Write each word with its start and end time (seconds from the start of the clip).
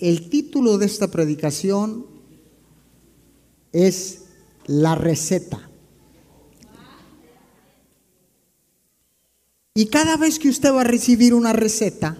el 0.00 0.28
título 0.30 0.78
de 0.78 0.86
esta 0.86 1.08
predicación 1.08 2.06
es 3.72 4.22
La 4.66 4.94
receta. 4.94 5.68
Y 9.74 9.86
cada 9.86 10.16
vez 10.16 10.38
que 10.38 10.48
usted 10.48 10.72
va 10.72 10.80
a 10.80 10.84
recibir 10.84 11.34
una 11.34 11.52
receta, 11.52 12.16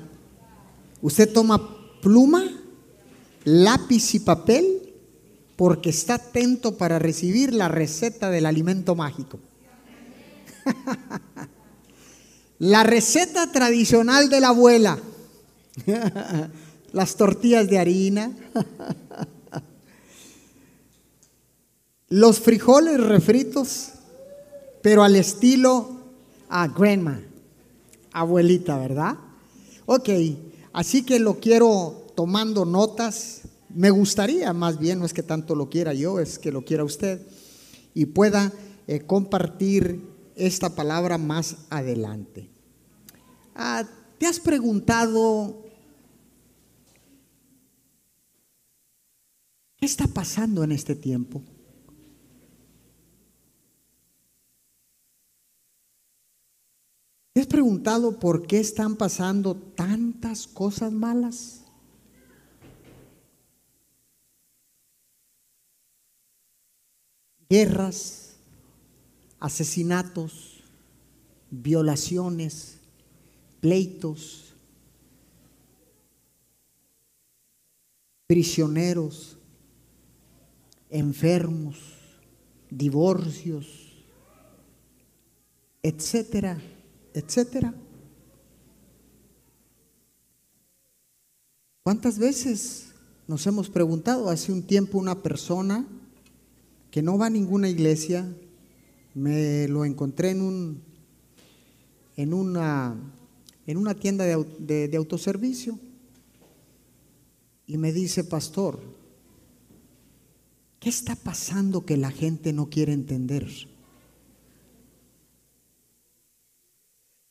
usted 1.02 1.32
toma 1.32 1.76
pluma, 2.00 2.44
lápiz 3.44 4.14
y 4.14 4.20
papel 4.20 4.94
porque 5.56 5.90
está 5.90 6.14
atento 6.14 6.76
para 6.76 7.00
recibir 7.00 7.52
la 7.52 7.66
receta 7.66 8.30
del 8.30 8.46
alimento 8.46 8.94
mágico. 8.94 9.40
la 12.60 12.84
receta 12.84 13.50
tradicional 13.50 14.28
de 14.28 14.40
la 14.40 14.48
abuela. 14.48 15.00
Las 16.92 17.16
tortillas 17.16 17.68
de 17.68 17.78
harina. 17.78 18.32
Los 22.08 22.40
frijoles 22.40 23.00
refritos, 23.00 23.90
pero 24.80 25.02
al 25.02 25.14
estilo 25.14 25.98
a 26.48 26.66
grandma, 26.68 27.20
abuelita, 28.12 28.78
¿verdad? 28.78 29.18
Ok, 29.84 30.08
así 30.72 31.04
que 31.04 31.18
lo 31.18 31.38
quiero 31.38 32.06
tomando 32.14 32.64
notas. 32.64 33.42
Me 33.68 33.90
gustaría, 33.90 34.54
más 34.54 34.78
bien, 34.78 35.00
no 35.00 35.04
es 35.04 35.12
que 35.12 35.22
tanto 35.22 35.54
lo 35.54 35.68
quiera 35.68 35.92
yo, 35.92 36.18
es 36.18 36.38
que 36.38 36.50
lo 36.50 36.64
quiera 36.64 36.84
usted 36.84 37.20
y 37.92 38.06
pueda 38.06 38.52
eh, 38.86 39.00
compartir 39.00 40.00
esta 40.34 40.74
palabra 40.74 41.18
más 41.18 41.56
adelante. 41.68 42.48
Ah, 43.54 43.84
¿Te 44.18 44.26
has 44.26 44.40
preguntado 44.40 45.67
qué 49.78 49.86
está 49.86 50.06
pasando 50.06 50.64
en 50.64 50.72
este 50.72 50.94
tiempo? 50.94 51.42
¿Te 57.32 57.40
has 57.40 57.46
preguntado 57.46 58.18
por 58.18 58.48
qué 58.48 58.58
están 58.58 58.96
pasando 58.96 59.54
tantas 59.56 60.48
cosas 60.48 60.92
malas? 60.92 61.64
Guerras, 67.48 68.34
asesinatos, 69.38 70.64
violaciones, 71.50 72.78
pleitos, 73.60 74.52
prisioneros, 78.26 79.37
enfermos, 80.90 81.76
divorcios, 82.70 83.66
etcétera, 85.82 86.58
etcétera. 87.14 87.74
¿Cuántas 91.82 92.18
veces 92.18 92.92
nos 93.26 93.46
hemos 93.46 93.70
preguntado? 93.70 94.28
Hace 94.28 94.52
un 94.52 94.62
tiempo 94.62 94.98
una 94.98 95.22
persona 95.22 95.86
que 96.90 97.02
no 97.02 97.16
va 97.18 97.26
a 97.26 97.30
ninguna 97.30 97.68
iglesia, 97.68 98.26
me 99.14 99.68
lo 99.68 99.84
encontré 99.84 100.30
en 100.30 100.42
un 100.42 100.82
en 102.16 102.34
una 102.34 102.96
en 103.66 103.76
una 103.76 103.94
tienda 103.94 104.24
de, 104.24 104.88
de 104.88 104.96
autoservicio 104.96 105.78
y 107.66 107.76
me 107.76 107.92
dice, 107.92 108.24
pastor, 108.24 108.80
¿qué 110.80 110.88
está 110.88 111.16
pasando 111.16 111.84
que 111.84 111.96
la 111.96 112.10
gente 112.10 112.52
no 112.52 112.68
quiere 112.68 112.92
entender? 112.92 113.48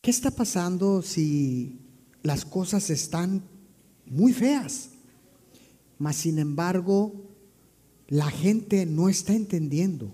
¿Qué 0.02 0.12
está 0.12 0.32
pasando 0.32 1.02
si 1.02 1.80
las 2.24 2.46
cosas 2.46 2.90
están 2.90 3.44
muy 4.06 4.34
feas? 4.34 4.92
Mas 5.98 6.18
sin 6.18 6.40
embargo, 6.40 7.14
la 8.08 8.30
gente 8.30 8.86
no 8.86 9.10
está 9.10 9.34
entendiendo. 9.34 10.12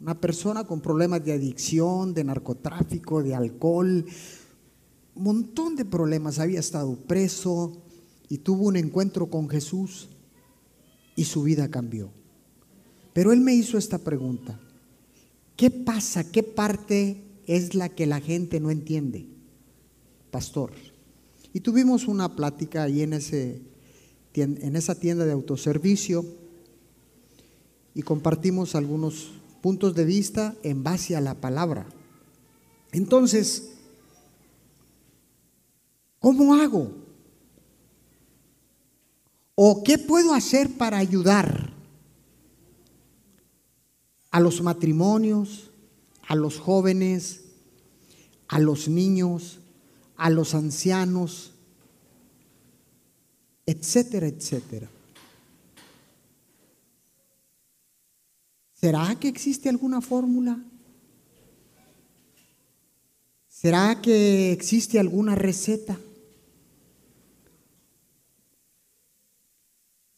Una 0.00 0.20
persona 0.20 0.64
con 0.64 0.80
problemas 0.80 1.24
de 1.24 1.32
adicción, 1.32 2.14
de 2.14 2.24
narcotráfico, 2.24 3.22
de 3.22 3.34
alcohol, 3.34 4.04
un 5.14 5.22
montón 5.22 5.74
de 5.74 5.84
problemas, 5.84 6.38
había 6.38 6.60
estado 6.60 6.96
preso 6.96 7.82
y 8.28 8.38
tuvo 8.38 8.66
un 8.66 8.76
encuentro 8.76 9.28
con 9.28 9.48
Jesús 9.48 10.08
y 11.18 11.24
su 11.24 11.42
vida 11.42 11.68
cambió. 11.68 12.12
Pero 13.12 13.32
él 13.32 13.40
me 13.40 13.52
hizo 13.52 13.76
esta 13.76 13.98
pregunta. 13.98 14.60
¿Qué 15.56 15.68
pasa? 15.68 16.22
¿Qué 16.22 16.44
parte 16.44 17.24
es 17.44 17.74
la 17.74 17.88
que 17.88 18.06
la 18.06 18.20
gente 18.20 18.60
no 18.60 18.70
entiende? 18.70 19.26
Pastor. 20.30 20.70
Y 21.52 21.58
tuvimos 21.58 22.06
una 22.06 22.36
plática 22.36 22.84
ahí 22.84 23.02
en, 23.02 23.14
ese, 23.14 23.60
en 24.34 24.76
esa 24.76 24.94
tienda 24.94 25.24
de 25.24 25.32
autoservicio 25.32 26.24
y 27.96 28.02
compartimos 28.02 28.76
algunos 28.76 29.32
puntos 29.60 29.96
de 29.96 30.04
vista 30.04 30.54
en 30.62 30.84
base 30.84 31.16
a 31.16 31.20
la 31.20 31.34
palabra. 31.34 31.84
Entonces, 32.92 33.72
¿cómo 36.20 36.54
hago? 36.54 37.07
¿O 39.60 39.82
qué 39.82 39.98
puedo 39.98 40.34
hacer 40.34 40.76
para 40.76 40.98
ayudar 40.98 41.72
a 44.30 44.38
los 44.38 44.62
matrimonios, 44.62 45.72
a 46.28 46.36
los 46.36 46.60
jóvenes, 46.60 47.40
a 48.46 48.60
los 48.60 48.86
niños, 48.86 49.58
a 50.16 50.30
los 50.30 50.54
ancianos, 50.54 51.54
etcétera, 53.66 54.28
etcétera? 54.28 54.88
¿Será 58.74 59.16
que 59.18 59.26
existe 59.26 59.68
alguna 59.68 60.00
fórmula? 60.00 60.62
¿Será 63.48 64.00
que 64.00 64.52
existe 64.52 65.00
alguna 65.00 65.34
receta? 65.34 65.98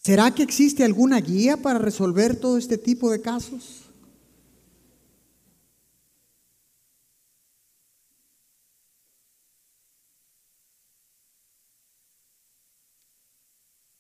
¿Será 0.03 0.35
que 0.35 0.43
existe 0.43 0.83
alguna 0.83 1.21
guía 1.21 1.59
para 1.59 1.79
resolver 1.79 2.35
todo 2.35 2.57
este 2.57 2.79
tipo 2.79 3.11
de 3.11 3.21
casos? 3.21 3.83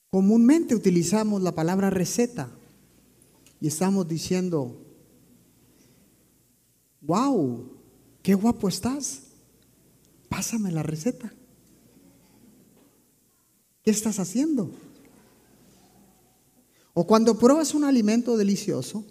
Comúnmente 0.08 0.74
utilizamos 0.74 1.42
la 1.42 1.54
palabra 1.54 1.90
receta 1.90 2.50
y 3.60 3.68
estamos 3.68 4.08
diciendo, 4.08 4.74
wow, 7.02 7.70
qué 8.22 8.32
guapo 8.32 8.68
estás, 8.68 9.24
pásame 10.30 10.72
la 10.72 10.82
receta. 10.82 11.30
¿Qué 13.82 13.90
estás 13.90 14.18
haciendo? 14.18 14.70
O 17.00 17.06
cuando 17.06 17.38
pruebas 17.38 17.72
un 17.72 17.84
alimento 17.84 18.36
delicioso, 18.36 19.06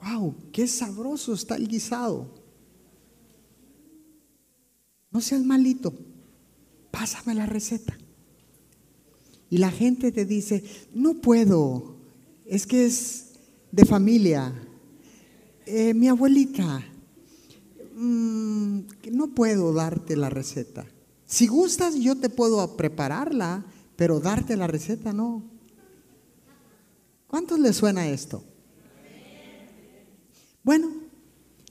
wow, 0.00 0.32
qué 0.52 0.68
sabroso 0.68 1.32
está 1.32 1.56
el 1.56 1.66
guisado. 1.66 2.32
No 5.10 5.20
seas 5.20 5.42
malito, 5.42 5.92
pásame 6.92 7.34
la 7.34 7.44
receta. 7.44 7.98
Y 9.50 9.58
la 9.58 9.72
gente 9.72 10.12
te 10.12 10.24
dice, 10.24 10.62
no 10.94 11.14
puedo, 11.14 11.96
es 12.46 12.68
que 12.68 12.86
es 12.86 13.30
de 13.72 13.84
familia. 13.84 14.54
Eh, 15.66 15.92
mi 15.92 16.06
abuelita, 16.06 16.84
mm, 17.96 18.78
no 19.10 19.34
puedo 19.34 19.72
darte 19.72 20.16
la 20.16 20.30
receta. 20.30 20.86
Si 21.26 21.48
gustas, 21.48 21.96
yo 21.96 22.14
te 22.14 22.30
puedo 22.30 22.76
prepararla, 22.76 23.66
pero 23.96 24.20
darte 24.20 24.56
la 24.56 24.68
receta 24.68 25.12
no. 25.12 25.57
¿Cuántos 27.28 27.60
les 27.60 27.76
suena 27.76 28.08
esto? 28.08 28.42
Bueno, 30.64 30.88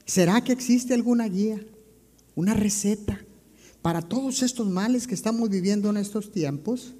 ¿será 0.05 0.41
que 0.41 0.53
existe 0.53 0.93
alguna 0.93 1.27
guía, 1.27 1.59
una 2.35 2.53
receta 2.53 3.19
para 3.81 4.03
todos 4.03 4.43
estos 4.43 4.69
males 4.69 5.07
que 5.07 5.15
estamos 5.15 5.49
viviendo 5.49 5.89
en 5.89 5.97
estos 5.97 6.31
tiempos? 6.31 6.93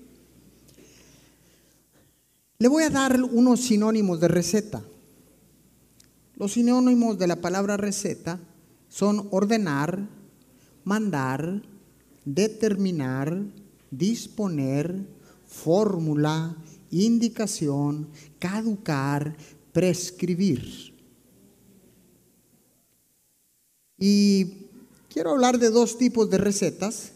Le 2.58 2.68
voy 2.68 2.84
a 2.84 2.90
dar 2.90 3.22
unos 3.22 3.62
sinónimos 3.62 4.20
de 4.20 4.28
receta. 4.28 4.82
Los 6.36 6.54
sinónimos 6.54 7.20
de 7.20 7.28
la 7.28 7.36
palabra 7.36 7.78
receta 7.78 8.40
son 8.90 9.28
ordenar, 9.30 10.10
mandar, 10.84 11.62
determinar, 12.26 13.40
disponer, 13.92 15.06
fórmula, 15.46 16.58
indicación, 16.92 18.10
caducar, 18.40 19.36
prescribir. 19.74 20.94
Y 23.98 24.68
quiero 25.10 25.32
hablar 25.32 25.60
de 25.60 25.70
dos 25.70 25.98
tipos 25.98 26.30
de 26.30 26.38
recetas, 26.38 27.14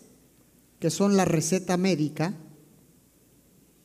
que 0.80 0.90
son 0.90 1.16
la 1.16 1.26
receta 1.26 1.78
médica 1.78 2.36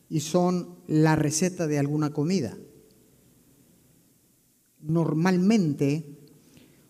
y 0.08 0.20
son 0.20 0.76
la 0.86 1.14
receta 1.14 1.66
de 1.66 1.78
alguna 1.78 2.12
comida. 2.12 2.56
Normalmente, 4.80 6.16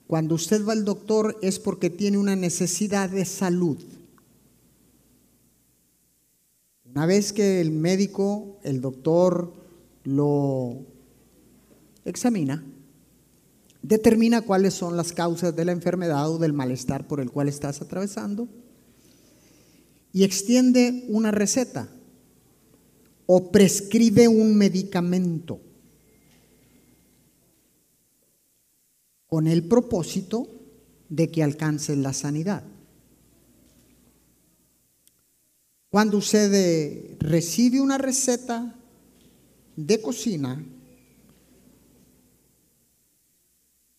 cuando 0.06 0.36
usted 0.36 0.64
va 0.64 0.74
al 0.74 0.84
doctor 0.84 1.36
es 1.42 1.58
porque 1.58 1.90
tiene 1.90 2.18
una 2.18 2.36
necesidad 2.36 3.10
de 3.10 3.24
salud. 3.24 3.78
Una 6.96 7.04
vez 7.04 7.34
que 7.34 7.60
el 7.60 7.72
médico, 7.72 8.58
el 8.62 8.80
doctor, 8.80 9.52
lo 10.04 10.86
examina, 12.06 12.64
determina 13.82 14.40
cuáles 14.40 14.72
son 14.72 14.96
las 14.96 15.12
causas 15.12 15.54
de 15.54 15.66
la 15.66 15.72
enfermedad 15.72 16.30
o 16.30 16.38
del 16.38 16.54
malestar 16.54 17.06
por 17.06 17.20
el 17.20 17.30
cual 17.30 17.50
estás 17.50 17.82
atravesando 17.82 18.48
y 20.14 20.24
extiende 20.24 21.04
una 21.08 21.32
receta 21.32 21.90
o 23.26 23.52
prescribe 23.52 24.26
un 24.26 24.56
medicamento 24.56 25.60
con 29.26 29.48
el 29.48 29.68
propósito 29.68 30.48
de 31.10 31.30
que 31.30 31.42
alcance 31.42 31.94
la 31.94 32.14
sanidad. 32.14 32.64
Cuando 35.96 36.18
usted 36.18 36.52
eh, 36.52 37.16
recibe 37.20 37.80
una 37.80 37.96
receta 37.96 38.78
de 39.76 40.02
cocina 40.02 40.62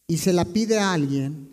y 0.05 0.17
se 0.19 0.31
la 0.31 0.45
pide 0.45 0.77
a 0.77 0.93
alguien, 0.93 1.49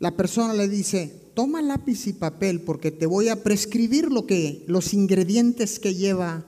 la 0.00 0.14
persona 0.14 0.52
le 0.52 0.68
dice, 0.68 1.30
toma 1.32 1.62
lápiz 1.62 2.08
y 2.08 2.12
papel 2.12 2.60
porque 2.60 2.90
te 2.90 3.06
voy 3.06 3.30
a 3.30 3.42
prescribir 3.42 4.12
lo 4.12 4.26
que, 4.26 4.66
los 4.68 4.92
ingredientes 4.92 5.78
que 5.78 5.94
lleva 5.94 6.44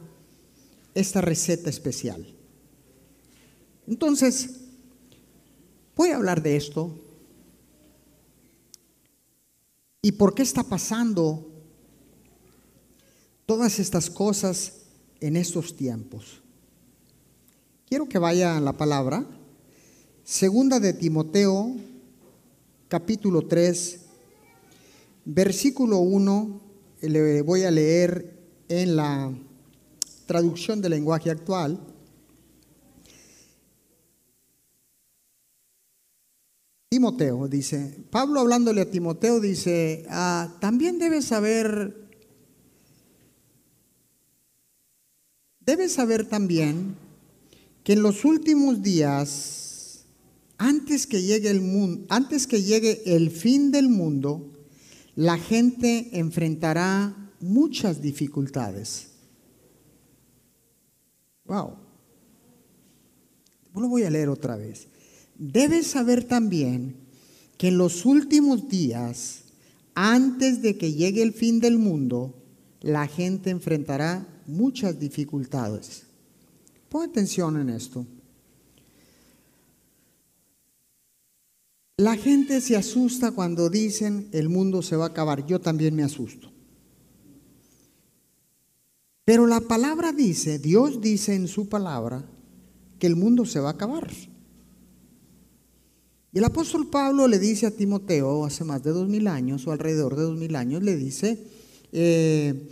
esta 0.94 1.22
receta 1.22 1.70
especial. 1.70 2.36
Entonces, 3.86 4.60
voy 5.96 6.10
a 6.10 6.16
hablar 6.16 6.42
de 6.42 6.56
esto. 6.56 7.00
¿Y 10.02 10.12
por 10.12 10.34
qué 10.34 10.42
está 10.42 10.62
pasando 10.62 11.48
todas 13.52 13.78
estas 13.80 14.08
cosas 14.08 14.72
en 15.20 15.36
estos 15.36 15.76
tiempos? 15.76 16.40
Quiero 17.84 18.08
que 18.08 18.18
vaya 18.18 18.58
la 18.60 18.72
palabra. 18.72 19.26
Segunda 20.24 20.80
de 20.80 20.94
Timoteo, 20.94 21.76
capítulo 22.88 23.46
3, 23.46 24.00
versículo 25.26 25.98
1, 25.98 26.60
le 27.02 27.42
voy 27.42 27.64
a 27.64 27.70
leer 27.70 28.40
en 28.70 28.96
la 28.96 29.30
traducción 30.24 30.80
del 30.80 30.92
lenguaje 30.92 31.30
actual. 31.30 31.78
Timoteo 36.88 37.48
dice, 37.48 37.98
Pablo 38.10 38.40
hablándole 38.40 38.80
a 38.80 38.90
Timoteo 38.90 39.40
dice, 39.40 40.06
ah, 40.08 40.56
también 40.58 40.98
debes 40.98 41.26
saber, 41.26 42.01
debes 45.72 45.92
saber 45.94 46.26
también 46.26 46.96
que 47.82 47.94
en 47.94 48.02
los 48.02 48.26
últimos 48.26 48.82
días, 48.82 50.04
antes 50.58 51.06
que 51.06 51.22
llegue 51.22 51.48
el 51.48 51.62
mundo, 51.62 52.04
antes 52.10 52.46
que 52.46 52.62
llegue 52.62 53.00
el 53.06 53.30
fin 53.30 53.70
del 53.72 53.88
mundo, 53.88 54.52
la 55.16 55.38
gente 55.38 56.10
enfrentará 56.12 57.16
muchas 57.40 58.02
dificultades. 58.02 59.08
Wow. 61.46 61.76
Lo 63.74 63.88
voy 63.88 64.02
a 64.02 64.10
leer 64.10 64.28
otra 64.28 64.56
vez. 64.56 64.88
Debes 65.38 65.86
saber 65.86 66.24
también 66.24 66.96
que 67.56 67.68
en 67.68 67.78
los 67.78 68.04
últimos 68.04 68.68
días, 68.68 69.44
antes 69.94 70.60
de 70.60 70.76
que 70.76 70.92
llegue 70.92 71.22
el 71.22 71.32
fin 71.32 71.60
del 71.60 71.78
mundo, 71.78 72.34
la 72.82 73.06
gente 73.06 73.48
enfrentará 73.48 74.28
muchas 74.52 74.98
dificultades. 74.98 76.04
Pon 76.88 77.08
atención 77.08 77.60
en 77.60 77.70
esto. 77.70 78.06
La 81.96 82.16
gente 82.16 82.60
se 82.60 82.76
asusta 82.76 83.32
cuando 83.32 83.70
dicen 83.70 84.28
el 84.32 84.48
mundo 84.48 84.82
se 84.82 84.96
va 84.96 85.04
a 85.04 85.08
acabar. 85.08 85.46
Yo 85.46 85.60
también 85.60 85.94
me 85.94 86.02
asusto. 86.02 86.50
Pero 89.24 89.46
la 89.46 89.60
palabra 89.60 90.12
dice, 90.12 90.58
Dios 90.58 91.00
dice 91.00 91.34
en 91.34 91.46
su 91.46 91.68
palabra, 91.68 92.24
que 92.98 93.06
el 93.06 93.16
mundo 93.16 93.46
se 93.46 93.60
va 93.60 93.70
a 93.70 93.72
acabar. 93.72 94.10
Y 96.32 96.38
el 96.38 96.44
apóstol 96.44 96.88
Pablo 96.88 97.28
le 97.28 97.38
dice 97.38 97.66
a 97.66 97.70
Timoteo 97.70 98.44
hace 98.44 98.64
más 98.64 98.82
de 98.82 98.90
dos 98.90 99.08
mil 99.08 99.28
años, 99.28 99.66
o 99.66 99.72
alrededor 99.72 100.16
de 100.16 100.22
dos 100.22 100.38
mil 100.38 100.56
años, 100.56 100.82
le 100.82 100.96
dice 100.96 101.38
eh, 101.92 102.68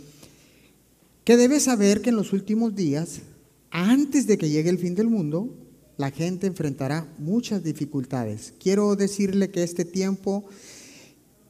que 1.31 1.37
debe 1.37 1.61
saber 1.61 2.01
que 2.01 2.09
en 2.09 2.17
los 2.17 2.33
últimos 2.33 2.75
días, 2.75 3.21
antes 3.69 4.27
de 4.27 4.37
que 4.37 4.49
llegue 4.49 4.69
el 4.69 4.77
fin 4.77 4.95
del 4.95 5.07
mundo, 5.07 5.47
la 5.95 6.11
gente 6.11 6.45
enfrentará 6.45 7.07
muchas 7.19 7.63
dificultades. 7.63 8.53
Quiero 8.59 8.97
decirle 8.97 9.49
que 9.49 9.63
este 9.63 9.85
tiempo 9.85 10.43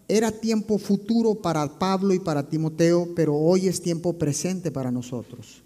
era 0.08 0.32
tiempo 0.32 0.78
futuro 0.78 1.34
para 1.42 1.80
Pablo 1.80 2.14
y 2.14 2.20
para 2.20 2.48
Timoteo, 2.48 3.16
pero 3.16 3.36
hoy 3.36 3.68
es 3.68 3.82
tiempo 3.82 4.20
presente 4.20 4.70
para 4.70 4.92
nosotros. 4.92 5.64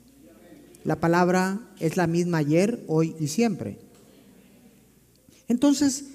La 0.85 0.97
palabra 1.01 1.69
es 1.81 1.97
la 1.97 2.07
misma 2.07 2.37
ayer, 2.37 2.85
hoy 2.87 3.17
y 3.19 3.27
siempre. 3.27 3.79
Entonces, 5.49 6.05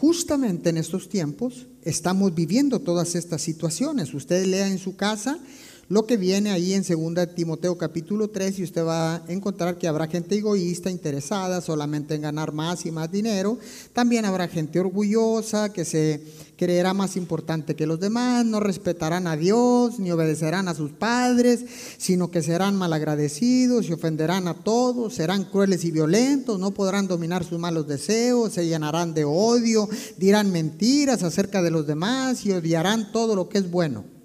justamente 0.00 0.70
en 0.70 0.76
estos 0.76 1.08
tiempos 1.08 1.66
estamos 1.82 2.32
viviendo 2.32 2.78
todas 2.78 3.16
estas 3.16 3.42
situaciones. 3.42 4.14
Usted 4.14 4.46
lea 4.46 4.68
en 4.68 4.78
su 4.78 4.94
casa 4.94 5.40
lo 5.88 6.04
que 6.04 6.16
viene 6.16 6.50
ahí 6.50 6.74
en 6.74 6.82
2 6.82 7.34
Timoteo 7.34 7.78
capítulo 7.78 8.28
3 8.28 8.58
y 8.58 8.64
usted 8.64 8.84
va 8.84 9.16
a 9.16 9.22
encontrar 9.28 9.78
que 9.78 9.86
habrá 9.86 10.08
gente 10.08 10.36
egoísta, 10.36 10.90
interesada 10.90 11.60
solamente 11.60 12.16
en 12.16 12.22
ganar 12.22 12.52
más 12.52 12.86
y 12.86 12.90
más 12.90 13.10
dinero. 13.10 13.58
También 13.92 14.24
habrá 14.24 14.48
gente 14.48 14.80
orgullosa 14.80 15.72
que 15.72 15.84
se 15.84 16.22
creerá 16.56 16.92
más 16.92 17.16
importante 17.16 17.76
que 17.76 17.86
los 17.86 18.00
demás, 18.00 18.44
no 18.44 18.58
respetarán 18.58 19.28
a 19.28 19.36
Dios 19.36 20.00
ni 20.00 20.10
obedecerán 20.10 20.66
a 20.66 20.74
sus 20.74 20.90
padres, 20.90 21.64
sino 21.98 22.32
que 22.32 22.42
serán 22.42 22.74
malagradecidos 22.74 23.88
y 23.88 23.92
ofenderán 23.92 24.48
a 24.48 24.54
todos, 24.54 25.14
serán 25.14 25.44
crueles 25.44 25.84
y 25.84 25.92
violentos, 25.92 26.58
no 26.58 26.72
podrán 26.72 27.06
dominar 27.06 27.44
sus 27.44 27.60
malos 27.60 27.86
deseos, 27.86 28.54
se 28.54 28.66
llenarán 28.66 29.14
de 29.14 29.24
odio, 29.24 29.88
dirán 30.16 30.50
mentiras 30.50 31.22
acerca 31.22 31.62
de 31.62 31.70
los 31.70 31.86
demás 31.86 32.44
y 32.44 32.52
odiarán 32.52 33.12
todo 33.12 33.36
lo 33.36 33.48
que 33.48 33.58
es 33.58 33.70
bueno. 33.70 34.15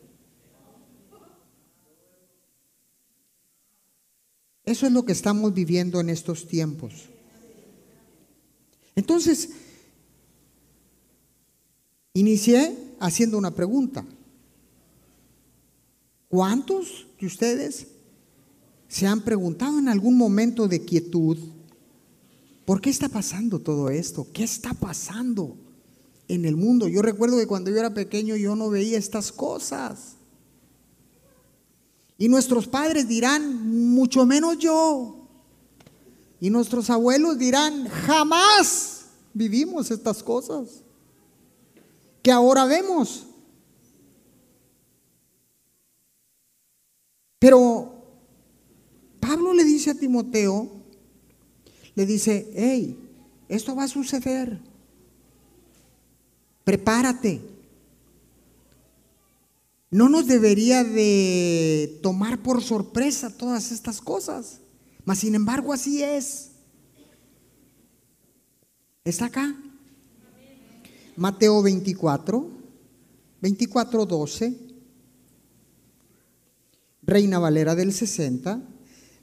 Eso 4.72 4.88
es 4.88 4.94
lo 4.94 5.04
que 5.04 5.12
estamos 5.12 5.54
viviendo 5.54 6.00
en 6.00 6.08
estos 6.08 6.48
tiempos. 6.48 6.94
Entonces, 8.96 9.50
inicié 12.14 12.78
haciendo 13.02 13.38
una 13.38 13.54
pregunta. 13.54 14.06
¿Cuántos 16.30 17.06
de 17.20 17.28
ustedes 17.28 17.88
se 18.88 19.08
han 19.08 19.26
preguntado 19.26 19.78
en 19.78 19.90
algún 19.90 20.18
momento 20.18 20.70
de 20.70 20.86
quietud, 20.86 21.38
¿por 22.64 22.80
qué 22.80 22.90
está 22.90 23.10
pasando 23.10 23.60
todo 23.60 23.90
esto? 23.90 24.26
¿Qué 24.32 24.46
está 24.46 24.74
pasando 24.74 25.58
en 26.30 26.46
el 26.46 26.56
mundo? 26.56 26.88
Yo 26.88 27.02
recuerdo 27.02 27.38
que 27.38 27.48
cuando 27.48 27.72
yo 27.72 27.78
era 27.78 27.94
pequeño 27.94 28.38
yo 28.38 28.56
no 28.56 28.70
veía 28.70 28.98
estas 28.98 29.34
cosas. 29.34 30.16
Y 32.22 32.30
nuestros 32.30 32.68
padres 32.68 33.08
dirán, 33.08 33.90
mucho 33.96 34.28
menos 34.28 34.60
yo. 34.60 35.26
Y 36.40 36.52
nuestros 36.52 36.92
abuelos 36.92 37.40
dirán, 37.40 37.88
jamás 37.88 39.06
vivimos 39.34 39.90
estas 39.90 40.22
cosas 40.22 40.84
que 42.22 42.32
ahora 42.32 42.66
vemos. 42.66 43.26
Pero 47.40 47.92
Pablo 49.20 49.56
le 49.56 49.64
dice 49.64 49.90
a 49.90 49.96
Timoteo, 49.96 50.70
le 51.96 52.06
dice, 52.06 52.52
hey, 52.54 53.00
esto 53.50 53.76
va 53.76 53.86
a 53.86 53.88
suceder. 53.88 54.60
Prepárate. 56.64 57.51
No 59.92 60.08
nos 60.08 60.26
debería 60.26 60.86
de 60.86 62.00
tomar 62.02 62.42
por 62.42 62.64
sorpresa 62.64 63.30
todas 63.30 63.74
estas 63.74 64.00
cosas. 64.00 64.62
Mas 65.04 65.20
sin 65.20 65.36
embargo 65.36 65.74
así 65.74 66.02
es. 66.02 66.52
¿Está 69.04 69.26
acá? 69.26 69.54
Mateo 71.18 71.62
24, 71.62 72.50
24, 73.42 74.06
12. 74.06 74.58
Reina 77.04 77.40
Valera 77.40 77.76
del 77.76 77.92
60. 77.92 78.62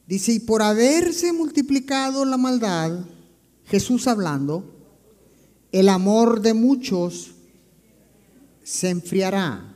Dice, 0.06 0.32
y 0.32 0.40
por 0.40 0.62
haberse 0.62 1.32
multiplicado 1.32 2.24
la 2.26 2.36
maldad, 2.36 3.06
Jesús 3.64 4.06
hablando, 4.06 4.74
el 5.72 5.88
amor 5.88 6.42
de 6.42 6.52
muchos 6.52 7.32
se 8.62 8.90
enfriará. 8.90 9.74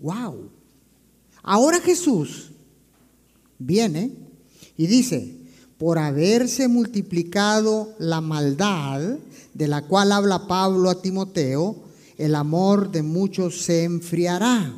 Wow. 0.00 0.50
Ahora 1.42 1.80
Jesús 1.80 2.50
viene 3.58 4.12
y 4.76 4.86
dice, 4.86 5.36
por 5.78 5.98
haberse 5.98 6.68
multiplicado 6.68 7.94
la 7.98 8.20
maldad, 8.20 9.18
de 9.54 9.68
la 9.68 9.86
cual 9.86 10.12
habla 10.12 10.46
Pablo 10.46 10.90
a 10.90 11.00
Timoteo, 11.00 11.84
el 12.18 12.34
amor 12.34 12.90
de 12.90 13.02
muchos 13.02 13.62
se 13.62 13.84
enfriará. 13.84 14.74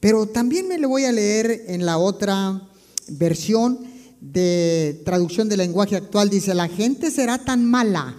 Pero 0.00 0.26
también 0.26 0.68
me 0.68 0.78
le 0.78 0.86
voy 0.86 1.04
a 1.04 1.12
leer 1.12 1.64
en 1.68 1.86
la 1.86 1.98
otra 1.98 2.68
versión 3.08 3.78
de 4.20 5.00
traducción 5.04 5.48
del 5.48 5.58
lenguaje 5.58 5.96
actual, 5.96 6.30
dice, 6.30 6.54
la 6.54 6.68
gente 6.68 7.10
será 7.10 7.38
tan 7.38 7.64
mala, 7.64 8.16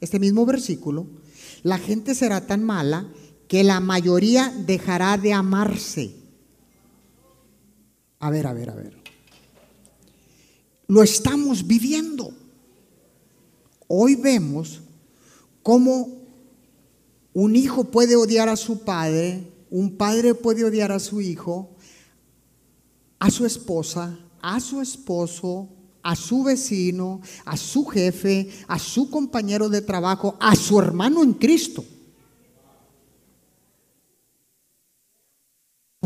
este 0.00 0.18
mismo 0.18 0.44
versículo, 0.44 1.06
la 1.62 1.78
gente 1.78 2.14
será 2.14 2.46
tan 2.46 2.64
mala 2.64 3.06
que 3.52 3.62
la 3.62 3.80
mayoría 3.80 4.50
dejará 4.64 5.18
de 5.18 5.34
amarse. 5.34 6.16
A 8.18 8.30
ver, 8.30 8.46
a 8.46 8.54
ver, 8.54 8.70
a 8.70 8.74
ver. 8.74 8.96
Lo 10.86 11.02
estamos 11.02 11.66
viviendo. 11.66 12.32
Hoy 13.88 14.16
vemos 14.16 14.80
cómo 15.62 16.08
un 17.34 17.54
hijo 17.54 17.84
puede 17.84 18.16
odiar 18.16 18.48
a 18.48 18.56
su 18.56 18.84
padre, 18.84 19.46
un 19.68 19.98
padre 19.98 20.32
puede 20.32 20.64
odiar 20.64 20.90
a 20.90 20.98
su 20.98 21.20
hijo, 21.20 21.76
a 23.18 23.30
su 23.30 23.44
esposa, 23.44 24.18
a 24.40 24.60
su 24.60 24.80
esposo, 24.80 25.68
a 26.02 26.16
su 26.16 26.42
vecino, 26.42 27.20
a 27.44 27.58
su 27.58 27.84
jefe, 27.84 28.48
a 28.66 28.78
su 28.78 29.10
compañero 29.10 29.68
de 29.68 29.82
trabajo, 29.82 30.38
a 30.40 30.56
su 30.56 30.78
hermano 30.80 31.22
en 31.22 31.34
Cristo. 31.34 31.84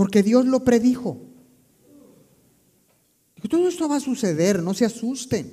Porque 0.06 0.22
Dios 0.22 0.46
lo 0.46 0.62
predijo. 0.62 1.20
Todo 3.50 3.66
esto 3.66 3.88
va 3.88 3.96
a 3.96 4.00
suceder, 4.00 4.62
no 4.62 4.72
se 4.72 4.84
asusten 4.84 5.52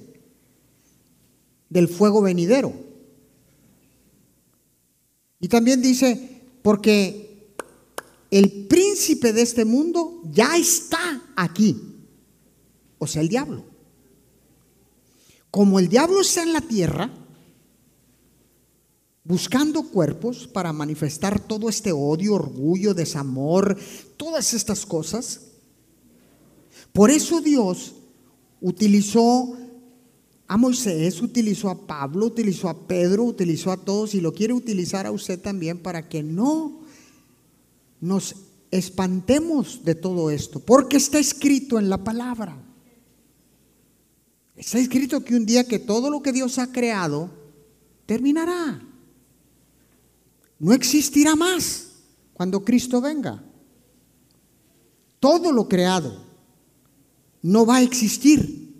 del 1.69 1.87
fuego 1.87 2.21
venidero. 2.21 2.71
Y 5.39 5.47
también 5.47 5.81
dice, 5.81 6.41
porque 6.61 7.55
el 8.29 8.67
príncipe 8.67 9.33
de 9.33 9.41
este 9.41 9.65
mundo 9.65 10.21
ya 10.31 10.55
está 10.55 11.33
aquí 11.35 11.93
o 13.03 13.07
sea, 13.07 13.21
el 13.21 13.27
diablo. 13.27 13.65
Como 15.51 15.77
el 15.77 15.89
diablo 15.89 16.21
está 16.21 16.41
en 16.41 16.53
la 16.53 16.61
tierra, 16.61 17.11
buscando 19.23 19.83
cuerpos 19.83 20.47
para 20.47 20.73
manifestar 20.73 21.39
todo 21.39 21.69
este 21.69 21.91
odio, 21.91 22.33
orgullo, 22.33 22.93
desamor, 22.93 23.77
todas 24.17 24.53
estas 24.53 24.85
cosas, 24.85 25.41
por 26.91 27.09
eso 27.09 27.41
Dios 27.41 27.95
utilizó 28.61 29.57
a 30.47 30.57
Moisés, 30.57 31.21
utilizó 31.21 31.69
a 31.69 31.87
Pablo, 31.87 32.27
utilizó 32.27 32.69
a 32.69 32.87
Pedro, 32.87 33.23
utilizó 33.23 33.71
a 33.71 33.77
todos 33.77 34.13
y 34.13 34.21
lo 34.21 34.33
quiere 34.33 34.53
utilizar 34.53 35.07
a 35.07 35.11
usted 35.11 35.39
también 35.39 35.79
para 35.79 36.07
que 36.07 36.21
no 36.21 36.81
nos 37.99 38.35
espantemos 38.69 39.83
de 39.83 39.95
todo 39.95 40.29
esto, 40.29 40.59
porque 40.59 40.97
está 40.97 41.17
escrito 41.17 41.79
en 41.79 41.89
la 41.89 42.03
palabra. 42.03 42.57
Está 44.55 44.77
escrito 44.77 45.23
que 45.23 45.35
un 45.35 45.45
día 45.45 45.67
que 45.67 45.79
todo 45.79 46.11
lo 46.11 46.21
que 46.21 46.31
Dios 46.31 46.59
ha 46.59 46.71
creado 46.71 47.31
terminará. 48.05 48.92
No 50.63 50.71
existirá 50.71 51.35
más 51.35 51.89
cuando 52.31 52.63
Cristo 52.63 53.01
venga. 53.01 53.43
Todo 55.19 55.51
lo 55.51 55.67
creado 55.67 56.23
no 57.41 57.65
va 57.65 57.75
a 57.75 57.81
existir. 57.81 58.73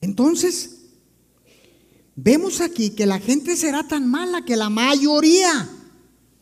Entonces, 0.00 0.80
vemos 2.16 2.60
aquí 2.60 2.90
que 2.90 3.06
la 3.06 3.20
gente 3.20 3.54
será 3.54 3.86
tan 3.86 4.10
mala 4.10 4.44
que 4.44 4.56
la 4.56 4.68
mayoría, 4.68 5.70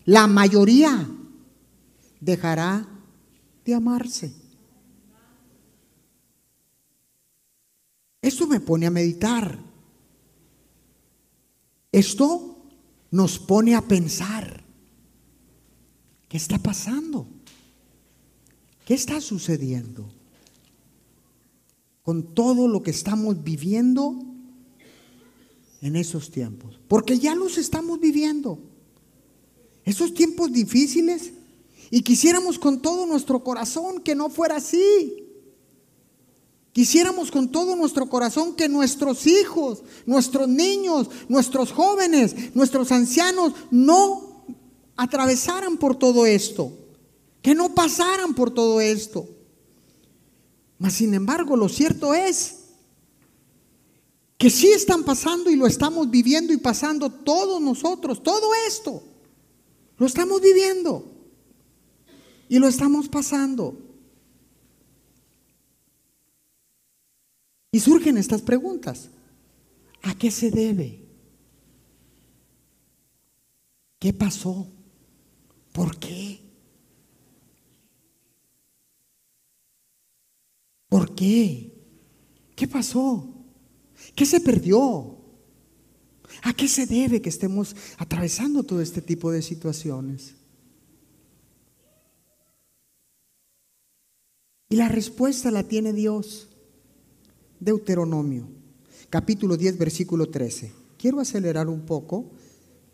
la 0.07 0.27
mayoría, 0.27 1.07
dejará 2.21 2.89
de 3.67 3.75
amarse. 3.75 4.35
Esto 8.23 8.47
me 8.47 8.61
pone 8.61 8.87
a 8.87 8.91
meditar. 8.91 9.74
Esto 11.95 12.57
nos 13.13 13.39
pone 13.39 13.77
a 13.77 13.81
pensar. 13.81 14.65
¿Qué 16.29 16.37
está 16.37 16.59
pasando? 16.59 17.29
¿Qué 18.85 18.95
está 18.95 19.21
sucediendo? 19.21 20.11
Con 22.03 22.35
todo 22.35 22.67
lo 22.67 22.83
que 22.83 22.91
estamos 22.91 23.45
viviendo 23.45 24.25
en 25.83 25.95
esos 25.95 26.33
tiempos. 26.33 26.81
Porque 26.89 27.21
ya 27.21 27.37
los 27.37 27.59
estamos 27.59 28.01
viviendo. 28.01 28.59
Esos 29.85 30.15
tiempos 30.15 30.53
difíciles. 30.53 31.31
Y 31.93 32.03
quisiéramos 32.03 32.59
con 32.59 32.83
todo 32.83 33.07
nuestro 33.07 33.45
corazón 33.45 34.01
que 34.03 34.17
no 34.17 34.31
fuera 34.31 34.57
así. 34.57 35.24
Quisiéramos 36.75 37.31
con 37.31 37.53
todo 37.53 37.77
nuestro 37.77 38.09
corazón 38.09 38.57
que 38.57 38.69
nuestros 38.69 39.29
hijos, 39.29 39.85
nuestros 40.07 40.49
niños, 40.49 41.09
nuestros 41.29 41.71
jóvenes, 41.71 42.53
nuestros 42.57 42.91
ancianos 42.91 43.53
no 43.71 44.45
atravesaran 44.97 45.77
por 45.77 45.97
todo 45.97 46.27
esto, 46.27 46.73
que 47.43 47.55
no 47.55 47.77
pasaran 47.77 48.35
por 48.35 48.53
todo 48.53 48.81
esto. 48.81 49.29
Mas 50.77 50.95
sin 50.95 51.15
embargo, 51.15 51.57
lo 51.57 51.69
cierto 51.69 52.13
es 52.13 52.57
que 54.37 54.51
sí 54.51 54.73
están 54.73 55.05
pasando 55.05 55.51
y 55.51 55.57
lo 55.57 55.69
estamos 55.69 56.11
viviendo 56.11 56.53
y 56.53 56.57
pasando 56.57 57.09
todos 57.09 57.63
nosotros, 57.63 58.21
todo 58.21 58.51
esto. 58.67 59.01
Lo 59.97 60.07
estamos 60.07 60.41
viviendo 60.41 61.05
y 62.49 62.59
lo 62.59 62.67
estamos 62.67 63.09
pasando. 63.09 63.84
Y 67.75 67.81
surgen 67.81 68.19
estas 68.19 68.41
preguntas. 68.41 69.11
¿A 70.03 70.15
qué 70.15 70.31
se 70.31 70.53
debe? 70.53 71.09
¿Qué 73.99 74.13
pasó? 74.13 74.71
¿Por 75.73 75.99
qué? 75.99 76.41
¿Por 80.89 81.17
qué? 81.17 81.73
¿Qué 82.55 82.69
pasó? 82.69 83.35
¿Qué 84.15 84.25
se 84.25 84.39
perdió? 84.39 85.19
¿A 86.43 86.53
qué 86.53 86.69
se 86.69 86.87
debe 86.87 87.21
que 87.21 87.29
estemos 87.29 87.75
atravesando 87.99 88.63
todo 88.63 88.83
este 88.83 89.03
tipo 89.03 89.33
de 89.33 89.43
situaciones? 89.43 90.37
Y 94.69 94.77
la 94.77 94.89
respuesta 94.89 95.51
la 95.51 95.65
tiene 95.65 95.93
Dios. 95.93 96.54
Deuteronomio, 97.61 98.47
capítulo 99.11 99.57
10, 99.57 99.79
versículo 99.79 100.29
13. 100.29 100.73
Quiero 100.99 101.21
acelerar 101.21 101.69
un 101.69 101.83
poco 101.83 102.31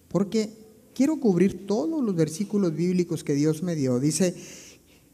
porque 0.08 0.50
quiero 0.94 1.18
cubrir 1.18 1.66
todos 1.66 2.02
los 2.02 2.14
versículos 2.14 2.74
bíblicos 2.74 3.24
que 3.24 3.34
Dios 3.34 3.62
me 3.62 3.74
dio. 3.74 4.00
Dice, 4.00 4.34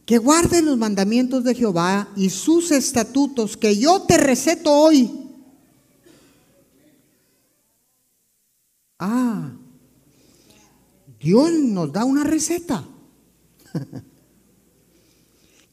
que 0.07 0.19
guarden 0.19 0.65
los 0.65 0.79
mandamientos 0.79 1.43
de 1.43 1.55
Jehová 1.55 2.09
y 2.17 2.31
sus 2.31 2.71
estatutos 2.71 3.57
que 3.57 3.77
yo 3.77 4.03
te 4.03 4.17
receto 4.17 4.73
hoy. 4.73 5.11
Ah, 9.01 9.53
Dios 11.19 11.53
nos 11.53 11.93
da 11.93 12.05
una 12.05 12.23
receta. 12.23 12.87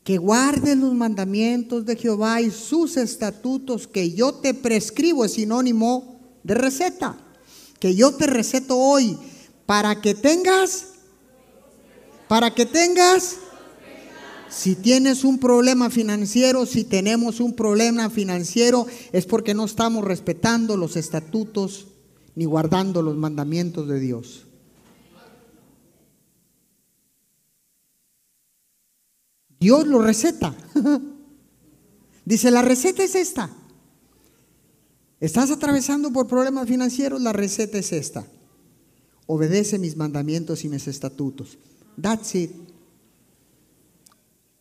que 0.03 0.17
guardes 0.17 0.77
los 0.77 0.93
mandamientos 0.93 1.85
de 1.85 1.95
Jehová 1.95 2.41
y 2.41 2.51
sus 2.51 2.97
estatutos 2.97 3.87
que 3.87 4.11
yo 4.11 4.33
te 4.33 4.53
prescribo, 4.53 5.23
es 5.23 5.33
sinónimo 5.33 6.19
de 6.43 6.55
receta, 6.55 7.17
que 7.79 7.95
yo 7.95 8.13
te 8.13 8.27
receto 8.27 8.77
hoy 8.77 9.17
para 9.65 10.01
que 10.01 10.13
tengas, 10.13 10.87
para 12.27 12.53
que 12.53 12.65
tengas, 12.65 13.37
si 14.49 14.75
tienes 14.75 15.23
un 15.23 15.39
problema 15.39 15.89
financiero, 15.89 16.65
si 16.65 16.83
tenemos 16.83 17.39
un 17.39 17.53
problema 17.53 18.09
financiero, 18.09 18.85
es 19.11 19.25
porque 19.25 19.53
no 19.53 19.65
estamos 19.65 20.03
respetando 20.03 20.77
los 20.77 20.95
estatutos 20.95 21.87
ni 22.35 22.45
guardando 22.45 23.01
los 23.01 23.15
mandamientos 23.15 23.87
de 23.87 23.99
Dios. 23.99 24.47
Dios 29.63 29.87
lo 29.87 30.01
receta. 30.01 30.53
Dice, 32.25 32.51
la 32.51 32.61
receta 32.61 33.01
es 33.01 33.15
esta. 33.15 33.49
Estás 35.21 35.51
atravesando 35.51 36.11
por 36.11 36.27
problemas 36.27 36.67
financieros, 36.67 37.21
la 37.21 37.31
receta 37.31 37.77
es 37.77 37.93
esta. 37.93 38.27
Obedece 39.25 39.79
mis 39.79 39.95
mandamientos 39.95 40.65
y 40.65 40.67
mis 40.67 40.85
estatutos. 40.89 41.57
That's 42.01 42.35
it. 42.35 42.51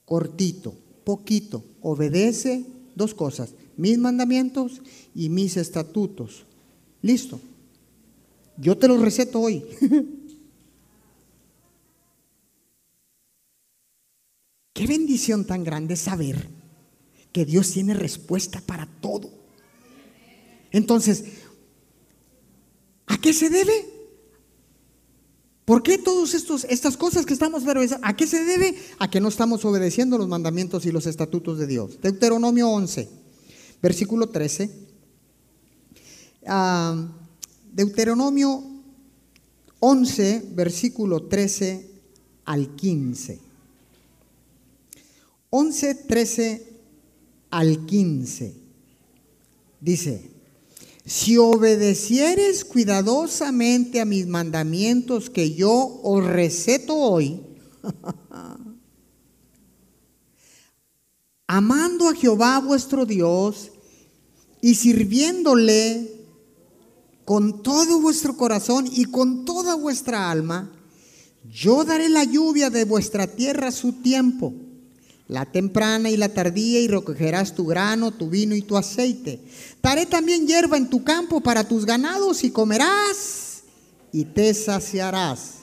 Cortito, 0.04 0.72
poquito. 1.02 1.64
Obedece 1.80 2.64
dos 2.94 3.12
cosas, 3.12 3.54
mis 3.76 3.98
mandamientos 3.98 4.82
y 5.16 5.30
mis 5.30 5.56
estatutos. 5.56 6.46
Listo. 7.00 7.40
Yo 8.56 8.78
te 8.78 8.86
los 8.86 9.00
receto 9.00 9.40
hoy. 9.40 9.64
Qué 14.72 14.86
bendición 14.86 15.44
tan 15.46 15.64
grande 15.64 15.96
saber 15.96 16.48
que 17.32 17.44
Dios 17.44 17.72
tiene 17.72 17.94
respuesta 17.94 18.60
para 18.64 18.86
todo. 18.86 19.30
Entonces, 20.70 21.24
¿a 23.06 23.18
qué 23.18 23.32
se 23.32 23.50
debe? 23.50 23.92
¿Por 25.64 25.82
qué 25.82 25.98
todas 25.98 26.34
estas 26.34 26.96
cosas 26.96 27.24
que 27.24 27.34
estamos 27.34 27.64
realizando? 27.64 28.06
¿A 28.06 28.16
qué 28.16 28.26
se 28.26 28.44
debe? 28.44 28.74
A 28.98 29.08
que 29.10 29.20
no 29.20 29.28
estamos 29.28 29.64
obedeciendo 29.64 30.18
los 30.18 30.28
mandamientos 30.28 30.86
y 30.86 30.92
los 30.92 31.06
estatutos 31.06 31.58
de 31.58 31.66
Dios. 31.66 32.00
Deuteronomio 32.00 32.68
11, 32.68 33.08
versículo 33.80 34.28
13. 34.28 34.70
Ah, 36.46 37.06
Deuteronomio 37.72 38.64
11, 39.78 40.50
versículo 40.54 41.28
13 41.28 41.90
al 42.44 42.74
15. 42.74 43.51
11, 45.54 45.94
13 45.94 46.66
al 47.50 47.84
15. 47.84 48.54
Dice, 49.82 50.30
si 51.04 51.36
obedecieres 51.36 52.64
cuidadosamente 52.64 54.00
a 54.00 54.06
mis 54.06 54.26
mandamientos 54.26 55.28
que 55.28 55.52
yo 55.52 56.00
os 56.02 56.24
receto 56.24 56.96
hoy, 56.96 57.42
amando 61.46 62.08
a 62.08 62.14
Jehová 62.14 62.58
vuestro 62.60 63.04
Dios 63.04 63.72
y 64.62 64.74
sirviéndole 64.76 66.24
con 67.26 67.62
todo 67.62 68.00
vuestro 68.00 68.38
corazón 68.38 68.88
y 68.90 69.04
con 69.04 69.44
toda 69.44 69.74
vuestra 69.74 70.30
alma, 70.30 70.72
yo 71.44 71.84
daré 71.84 72.08
la 72.08 72.24
lluvia 72.24 72.70
de 72.70 72.86
vuestra 72.86 73.26
tierra 73.26 73.68
a 73.68 73.72
su 73.72 73.92
tiempo 74.00 74.54
la 75.32 75.46
temprana 75.46 76.10
y 76.10 76.18
la 76.18 76.28
tardía, 76.28 76.78
y 76.78 76.88
recogerás 76.88 77.54
tu 77.54 77.64
grano, 77.64 78.10
tu 78.10 78.28
vino 78.28 78.54
y 78.54 78.60
tu 78.60 78.76
aceite. 78.76 79.40
Daré 79.82 80.04
también 80.04 80.46
hierba 80.46 80.76
en 80.76 80.90
tu 80.90 81.02
campo 81.02 81.40
para 81.40 81.66
tus 81.66 81.86
ganados, 81.86 82.44
y 82.44 82.50
comerás 82.50 83.62
y 84.12 84.26
te 84.26 84.52
saciarás. 84.52 85.54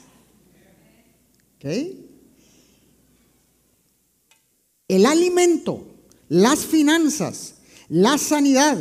El 4.88 5.06
alimento, 5.06 5.86
las 6.30 6.66
finanzas, 6.66 7.56
la 7.90 8.18
sanidad, 8.18 8.78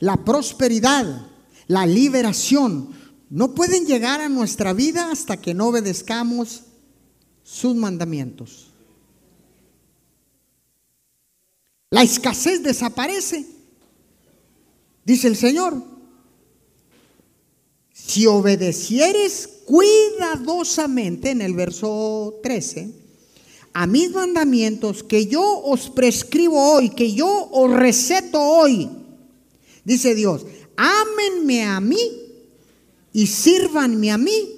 la 0.00 0.22
prosperidad, 0.22 1.28
la 1.66 1.86
liberación, 1.86 2.90
no 3.30 3.54
pueden 3.54 3.86
llegar 3.86 4.20
a 4.20 4.28
nuestra 4.28 4.74
vida 4.74 5.10
hasta 5.10 5.38
que 5.38 5.54
no 5.54 5.68
obedezcamos 5.68 6.64
sus 7.42 7.74
mandamientos. 7.74 8.66
La 11.90 12.02
escasez 12.02 12.62
desaparece. 12.62 13.46
Dice 15.04 15.28
el 15.28 15.36
Señor, 15.36 15.82
si 17.92 18.26
obedecieres 18.26 19.48
cuidadosamente, 19.64 21.30
en 21.30 21.42
el 21.42 21.54
verso 21.54 22.40
13, 22.42 22.90
a 23.72 23.86
mis 23.86 24.10
mandamientos 24.10 25.02
que 25.02 25.26
yo 25.26 25.42
os 25.42 25.90
prescribo 25.90 26.72
hoy, 26.72 26.90
que 26.90 27.12
yo 27.12 27.48
os 27.52 27.70
receto 27.72 28.40
hoy, 28.40 28.88
dice 29.84 30.14
Dios, 30.14 30.46
ámenme 30.76 31.64
a 31.64 31.78
mí 31.80 31.98
y 33.12 33.26
sírvanme 33.26 34.10
a 34.10 34.18
mí 34.18 34.56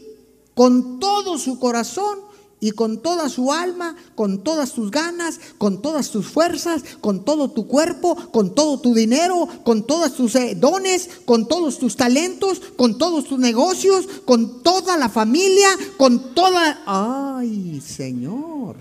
con 0.55 0.99
todo 0.99 1.37
su 1.39 1.59
corazón 1.59 2.28
y 2.61 2.73
con 2.73 3.03
toda 3.03 3.29
su 3.29 3.53
alma, 3.53 3.97
con 4.15 4.43
todas 4.43 4.73
tus 4.73 4.91
ganas, 4.91 5.39
con 5.59 5.81
todas 5.81 6.11
tus 6.11 6.27
fuerzas, 6.27 6.83
con 7.01 7.25
todo 7.25 7.51
tu 7.51 7.67
cuerpo, 7.67 8.17
con 8.33 8.55
todo 8.55 8.81
tu 8.81 8.95
dinero, 8.95 9.49
con 9.65 9.87
todos 9.87 10.15
tus 10.15 10.35
eh, 10.35 10.55
dones, 10.57 11.09
con 11.25 11.47
todos 11.47 11.79
tus 11.79 11.97
talentos, 11.97 12.61
con 12.77 12.99
todos 12.99 13.27
tus 13.27 13.39
negocios, 13.39 14.09
con 14.25 14.63
toda 14.63 14.97
la 14.97 15.09
familia, 15.09 15.69
con 15.97 16.35
toda... 16.35 16.83
¡Ay, 16.87 17.81
Señor! 17.81 18.77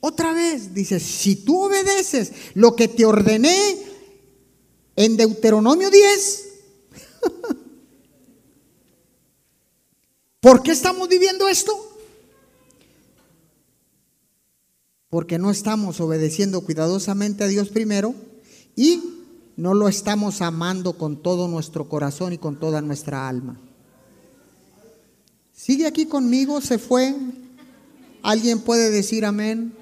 Otra 0.00 0.32
vez 0.32 0.74
dice, 0.74 1.00
si 1.00 1.36
tú 1.36 1.62
obedeces 1.62 2.32
lo 2.54 2.76
que 2.76 2.88
te 2.88 3.06
ordené 3.06 3.78
en 4.96 5.16
Deuteronomio 5.16 5.90
10, 5.90 6.53
¿Por 10.44 10.62
qué 10.62 10.72
estamos 10.72 11.08
viviendo 11.08 11.48
esto? 11.48 11.72
Porque 15.08 15.38
no 15.38 15.50
estamos 15.50 16.02
obedeciendo 16.02 16.60
cuidadosamente 16.60 17.44
a 17.44 17.46
Dios 17.46 17.70
primero 17.70 18.14
y 18.76 19.02
no 19.56 19.72
lo 19.72 19.88
estamos 19.88 20.42
amando 20.42 20.98
con 20.98 21.22
todo 21.22 21.48
nuestro 21.48 21.88
corazón 21.88 22.34
y 22.34 22.36
con 22.36 22.60
toda 22.60 22.82
nuestra 22.82 23.26
alma. 23.26 23.58
¿Sigue 25.54 25.86
aquí 25.86 26.04
conmigo? 26.04 26.60
¿Se 26.60 26.76
fue? 26.78 27.16
¿Alguien 28.22 28.60
puede 28.60 28.90
decir 28.90 29.24
amén? 29.24 29.72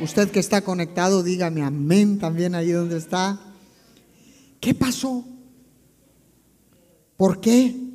Usted 0.00 0.30
que 0.30 0.40
está 0.40 0.62
conectado, 0.62 1.22
dígame 1.22 1.62
amén 1.62 2.18
también 2.18 2.54
ahí 2.54 2.70
donde 2.70 2.96
está. 2.96 3.38
¿Qué 4.58 4.72
pasó? 4.72 5.22
¿Por 7.18 7.42
qué? 7.42 7.85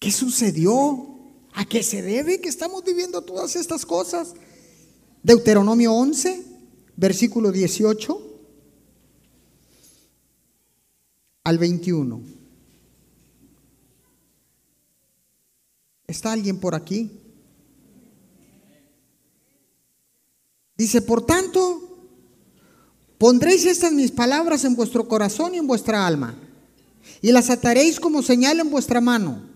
¿Qué 0.00 0.10
sucedió? 0.10 1.08
¿A 1.52 1.66
qué 1.66 1.82
se 1.82 2.00
debe 2.00 2.40
que 2.40 2.48
estamos 2.48 2.82
viviendo 2.82 3.20
todas 3.20 3.54
estas 3.54 3.84
cosas? 3.84 4.34
Deuteronomio 5.22 5.92
11, 5.92 6.42
versículo 6.96 7.52
18 7.52 8.18
al 11.44 11.58
21. 11.58 12.22
¿Está 16.06 16.32
alguien 16.32 16.58
por 16.58 16.74
aquí? 16.74 17.10
Dice, 20.78 21.02
por 21.02 21.26
tanto, 21.26 22.08
pondréis 23.18 23.66
estas 23.66 23.92
mis 23.92 24.12
palabras 24.12 24.64
en 24.64 24.74
vuestro 24.76 25.06
corazón 25.06 25.54
y 25.54 25.58
en 25.58 25.66
vuestra 25.66 26.06
alma, 26.06 26.34
y 27.20 27.32
las 27.32 27.50
ataréis 27.50 28.00
como 28.00 28.22
señal 28.22 28.60
en 28.60 28.70
vuestra 28.70 29.02
mano 29.02 29.49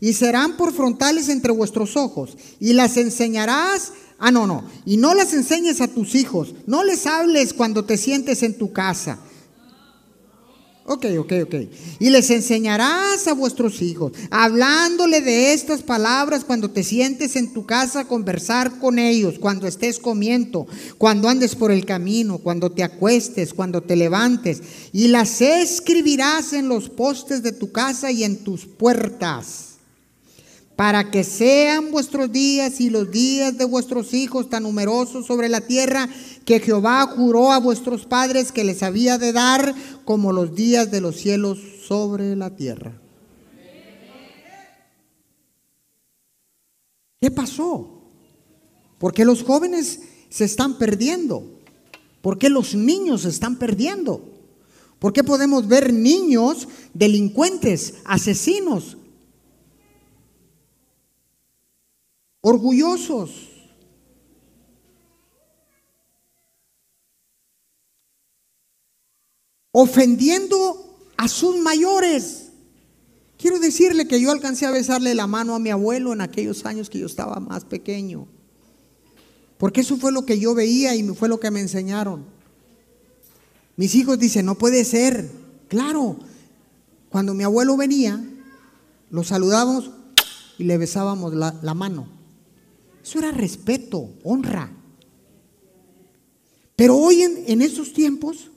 y 0.00 0.14
serán 0.14 0.56
por 0.56 0.72
frontales 0.72 1.28
entre 1.28 1.52
vuestros 1.52 1.96
ojos 1.96 2.36
y 2.58 2.72
las 2.72 2.96
enseñarás. 2.96 3.92
Ah, 4.18 4.30
no, 4.30 4.46
no. 4.46 4.64
Y 4.84 4.96
no 4.96 5.14
las 5.14 5.32
enseñes 5.32 5.80
a 5.80 5.88
tus 5.88 6.14
hijos. 6.14 6.54
No 6.66 6.84
les 6.84 7.06
hables 7.06 7.54
cuando 7.54 7.84
te 7.84 7.96
sientes 7.96 8.42
en 8.42 8.56
tu 8.56 8.72
casa. 8.72 9.18
Ok, 10.86 11.06
ok, 11.18 11.32
ok. 11.44 11.54
Y 12.00 12.10
les 12.10 12.30
enseñarás 12.30 13.28
a 13.28 13.34
vuestros 13.34 13.80
hijos, 13.80 14.12
hablándole 14.30 15.20
de 15.20 15.52
estas 15.52 15.82
palabras 15.82 16.42
cuando 16.42 16.70
te 16.70 16.82
sientes 16.82 17.36
en 17.36 17.52
tu 17.52 17.64
casa, 17.64 18.06
conversar 18.06 18.80
con 18.80 18.98
ellos, 18.98 19.38
cuando 19.38 19.68
estés 19.68 20.00
comiendo, 20.00 20.66
cuando 20.98 21.28
andes 21.28 21.54
por 21.54 21.70
el 21.70 21.84
camino, 21.84 22.38
cuando 22.38 22.72
te 22.72 22.82
acuestes, 22.82 23.54
cuando 23.54 23.82
te 23.82 23.94
levantes. 23.94 24.62
Y 24.92 25.08
las 25.08 25.40
escribirás 25.40 26.54
en 26.54 26.68
los 26.68 26.88
postes 26.88 27.44
de 27.44 27.52
tu 27.52 27.70
casa 27.70 28.10
y 28.10 28.24
en 28.24 28.38
tus 28.42 28.66
puertas 28.66 29.69
para 30.80 31.10
que 31.10 31.24
sean 31.24 31.90
vuestros 31.90 32.32
días 32.32 32.80
y 32.80 32.88
los 32.88 33.10
días 33.10 33.58
de 33.58 33.66
vuestros 33.66 34.14
hijos 34.14 34.48
tan 34.48 34.62
numerosos 34.62 35.26
sobre 35.26 35.50
la 35.50 35.60
tierra 35.60 36.08
que 36.46 36.58
Jehová 36.58 37.06
juró 37.06 37.52
a 37.52 37.60
vuestros 37.60 38.06
padres 38.06 38.50
que 38.50 38.64
les 38.64 38.82
había 38.82 39.18
de 39.18 39.34
dar 39.34 39.74
como 40.06 40.32
los 40.32 40.54
días 40.54 40.90
de 40.90 41.02
los 41.02 41.16
cielos 41.16 41.58
sobre 41.86 42.34
la 42.34 42.56
tierra. 42.56 42.98
¿Qué 47.20 47.30
pasó? 47.30 48.00
¿Por 48.96 49.12
qué 49.12 49.26
los 49.26 49.42
jóvenes 49.42 50.00
se 50.30 50.46
están 50.46 50.78
perdiendo? 50.78 51.44
¿Por 52.22 52.38
qué 52.38 52.48
los 52.48 52.74
niños 52.74 53.20
se 53.20 53.28
están 53.28 53.56
perdiendo? 53.56 54.24
¿Por 54.98 55.12
qué 55.12 55.24
podemos 55.24 55.68
ver 55.68 55.92
niños 55.92 56.68
delincuentes, 56.94 57.96
asesinos, 58.06 58.96
orgullosos. 62.40 63.48
Ofendiendo 69.72 70.98
a 71.16 71.28
sus 71.28 71.56
mayores. 71.58 72.48
Quiero 73.38 73.58
decirle 73.58 74.06
que 74.06 74.20
yo 74.20 74.30
alcancé 74.30 74.66
a 74.66 74.70
besarle 74.70 75.14
la 75.14 75.26
mano 75.26 75.54
a 75.54 75.58
mi 75.58 75.70
abuelo 75.70 76.12
en 76.12 76.20
aquellos 76.20 76.66
años 76.66 76.90
que 76.90 76.98
yo 76.98 77.06
estaba 77.06 77.40
más 77.40 77.64
pequeño. 77.64 78.26
Porque 79.56 79.82
eso 79.82 79.96
fue 79.96 80.12
lo 80.12 80.26
que 80.26 80.38
yo 80.38 80.54
veía 80.54 80.94
y 80.94 81.06
fue 81.14 81.28
lo 81.28 81.40
que 81.40 81.50
me 81.50 81.60
enseñaron. 81.60 82.24
Mis 83.76 83.94
hijos 83.94 84.18
dicen, 84.18 84.44
no 84.44 84.56
puede 84.56 84.84
ser. 84.84 85.30
Claro, 85.68 86.18
cuando 87.08 87.32
mi 87.32 87.44
abuelo 87.44 87.76
venía, 87.76 88.22
lo 89.10 89.24
saludábamos 89.24 89.90
y 90.58 90.64
le 90.64 90.76
besábamos 90.76 91.34
la, 91.34 91.58
la 91.62 91.74
mano. 91.74 92.19
Eso 93.02 93.18
era 93.18 93.30
respeto, 93.30 94.10
honra. 94.24 94.70
Pero 96.76 96.96
hoy 96.96 97.22
en, 97.22 97.44
en 97.46 97.62
estos 97.62 97.92
tiempos, 97.92 98.50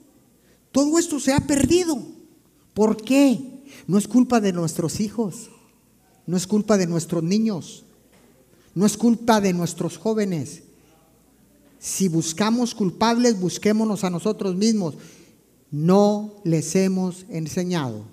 todo 0.72 0.98
esto 0.98 1.20
se 1.20 1.32
ha 1.32 1.40
perdido. 1.40 1.98
¿Por 2.72 3.02
qué? 3.02 3.62
No 3.86 3.98
es 3.98 4.08
culpa 4.08 4.40
de 4.40 4.52
nuestros 4.52 5.00
hijos, 5.00 5.50
no 6.26 6.36
es 6.36 6.46
culpa 6.46 6.76
de 6.76 6.86
nuestros 6.86 7.22
niños, 7.22 7.84
no 8.74 8.86
es 8.86 8.96
culpa 8.96 9.40
de 9.40 9.52
nuestros 9.52 9.98
jóvenes. 9.98 10.62
Si 11.78 12.08
buscamos 12.08 12.74
culpables, 12.74 13.38
busquémonos 13.38 14.04
a 14.04 14.10
nosotros 14.10 14.56
mismos. 14.56 14.94
No 15.70 16.34
les 16.44 16.74
hemos 16.76 17.26
enseñado 17.28 18.04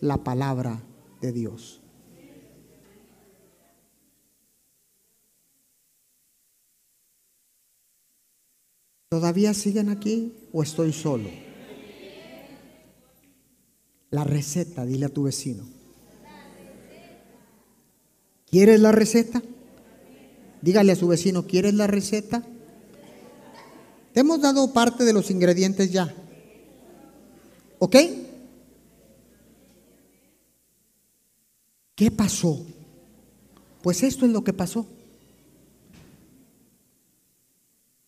la 0.00 0.24
palabra 0.24 0.82
de 1.20 1.30
Dios. 1.30 1.81
¿Todavía 9.12 9.52
siguen 9.52 9.90
aquí 9.90 10.32
o 10.54 10.62
estoy 10.62 10.90
solo? 10.90 11.28
La 14.08 14.24
receta, 14.24 14.86
dile 14.86 15.04
a 15.04 15.10
tu 15.10 15.24
vecino. 15.24 15.64
¿Quieres 18.46 18.80
la 18.80 18.90
receta? 18.90 19.42
Dígale 20.62 20.92
a 20.92 20.96
su 20.96 21.08
vecino, 21.08 21.46
¿quieres 21.46 21.74
la 21.74 21.86
receta? 21.86 22.42
Te 24.14 24.20
hemos 24.20 24.40
dado 24.40 24.72
parte 24.72 25.04
de 25.04 25.12
los 25.12 25.30
ingredientes 25.30 25.92
ya. 25.92 26.14
¿Ok? 27.80 27.96
¿Qué 31.94 32.10
pasó? 32.10 32.64
Pues 33.82 34.04
esto 34.04 34.24
es 34.24 34.32
lo 34.32 34.42
que 34.42 34.54
pasó. 34.54 34.86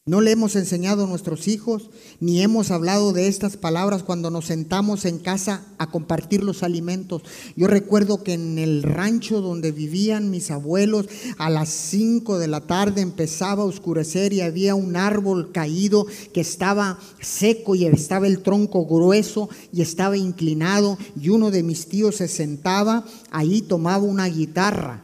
No 0.06 0.20
le 0.20 0.32
hemos 0.32 0.54
enseñado 0.54 1.04
a 1.04 1.06
nuestros 1.06 1.48
hijos, 1.48 1.88
ni 2.20 2.42
hemos 2.42 2.70
hablado 2.70 3.14
de 3.14 3.26
estas 3.26 3.56
palabras 3.56 4.02
cuando 4.02 4.30
nos 4.30 4.44
sentamos 4.44 5.06
en 5.06 5.18
casa 5.18 5.64
a 5.78 5.90
compartir 5.90 6.44
los 6.44 6.62
alimentos. 6.62 7.22
Yo 7.56 7.68
recuerdo 7.68 8.22
que 8.22 8.34
en 8.34 8.58
el 8.58 8.82
rancho 8.82 9.40
donde 9.40 9.72
vivían 9.72 10.30
mis 10.30 10.50
abuelos, 10.50 11.08
a 11.38 11.48
las 11.48 11.70
5 11.70 12.38
de 12.38 12.48
la 12.48 12.60
tarde 12.60 13.00
empezaba 13.00 13.62
a 13.62 13.66
oscurecer 13.66 14.34
y 14.34 14.42
había 14.42 14.74
un 14.74 14.94
árbol 14.94 15.52
caído 15.52 16.06
que 16.34 16.42
estaba 16.42 16.98
seco 17.22 17.74
y 17.74 17.86
estaba 17.86 18.26
el 18.26 18.42
tronco 18.42 18.84
grueso 18.84 19.48
y 19.72 19.80
estaba 19.80 20.18
inclinado 20.18 20.98
y 21.18 21.30
uno 21.30 21.50
de 21.50 21.62
mis 21.62 21.86
tíos 21.88 22.16
se 22.16 22.28
sentaba 22.28 23.06
ahí, 23.30 23.62
tomaba 23.62 24.04
una 24.04 24.26
guitarra 24.26 25.03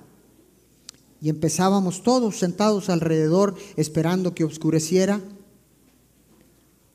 y 1.21 1.29
empezábamos 1.29 2.03
todos 2.03 2.39
sentados 2.39 2.89
alrededor 2.89 3.55
esperando 3.77 4.35
que 4.35 4.45
oscureciera 4.45 5.21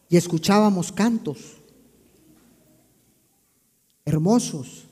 y 0.09 0.17
escuchábamos 0.17 0.91
cantos 0.91 1.55
hermosos, 4.05 4.85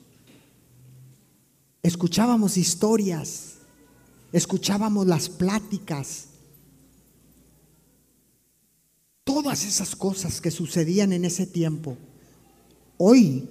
escuchábamos 1.82 2.56
historias, 2.56 3.54
escuchábamos 4.32 5.06
las 5.06 5.28
pláticas, 5.28 6.26
todas 9.22 9.64
esas 9.64 9.94
cosas 9.94 10.40
que 10.40 10.50
sucedían 10.50 11.12
en 11.12 11.24
ese 11.24 11.46
tiempo. 11.46 11.96
Hoy 12.98 13.48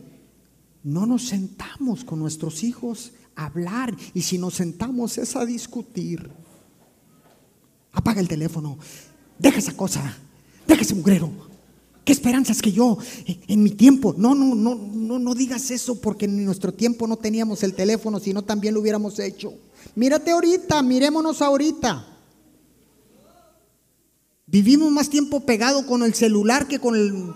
no 0.84 1.06
nos 1.06 1.28
sentamos 1.30 2.04
con 2.04 2.19
nuestros 2.19 2.63
hijos 2.63 3.13
hablar 3.36 3.96
y 4.13 4.22
si 4.22 4.38
nos 4.38 4.56
sentamos 4.56 5.17
es 5.17 5.36
a 5.36 5.46
discutir. 5.46 6.30
Apaga 7.91 8.19
el 8.19 8.28
teléfono, 8.28 8.78
deja 9.38 9.60
esa 9.60 9.76
cosa, 9.76 10.17
deja 10.67 10.82
ese 10.82 10.96
mugrero. 10.96 11.30
¿Qué 12.04 12.12
esperanzas 12.12 12.62
que 12.62 12.72
yo 12.72 12.98
en, 13.26 13.63
mi 13.63 13.69
tiempo? 13.69 14.13
No, 14.17 14.36
no, 14.36 14.56
no, 14.56 14.76
no, 14.76 15.19
no 15.19 15.36
digas 15.36 15.72
eso 15.72 16.02
porque 16.02 16.26
en 16.26 16.43
nuestro 16.43 16.74
tiempo 16.74 17.08
no 17.08 17.15
teníamos 17.15 17.63
el 17.63 17.74
teléfono, 17.74 18.19
si 18.19 18.34
no 18.34 18.41
también 18.41 18.74
lo 18.74 18.82
hubiéramos 18.82 19.19
hecho. 19.19 19.54
Mírate 19.96 20.32
ahorita, 20.32 20.82
mirémonos 20.82 21.41
ahorita. 21.41 22.08
Vivimos 24.48 24.91
más 24.91 25.10
tiempo 25.10 25.46
pegado 25.46 25.88
con 25.88 26.04
el 26.04 26.13
celular 26.13 26.67
que 26.67 26.80
con 26.80 26.96
el 26.96 27.34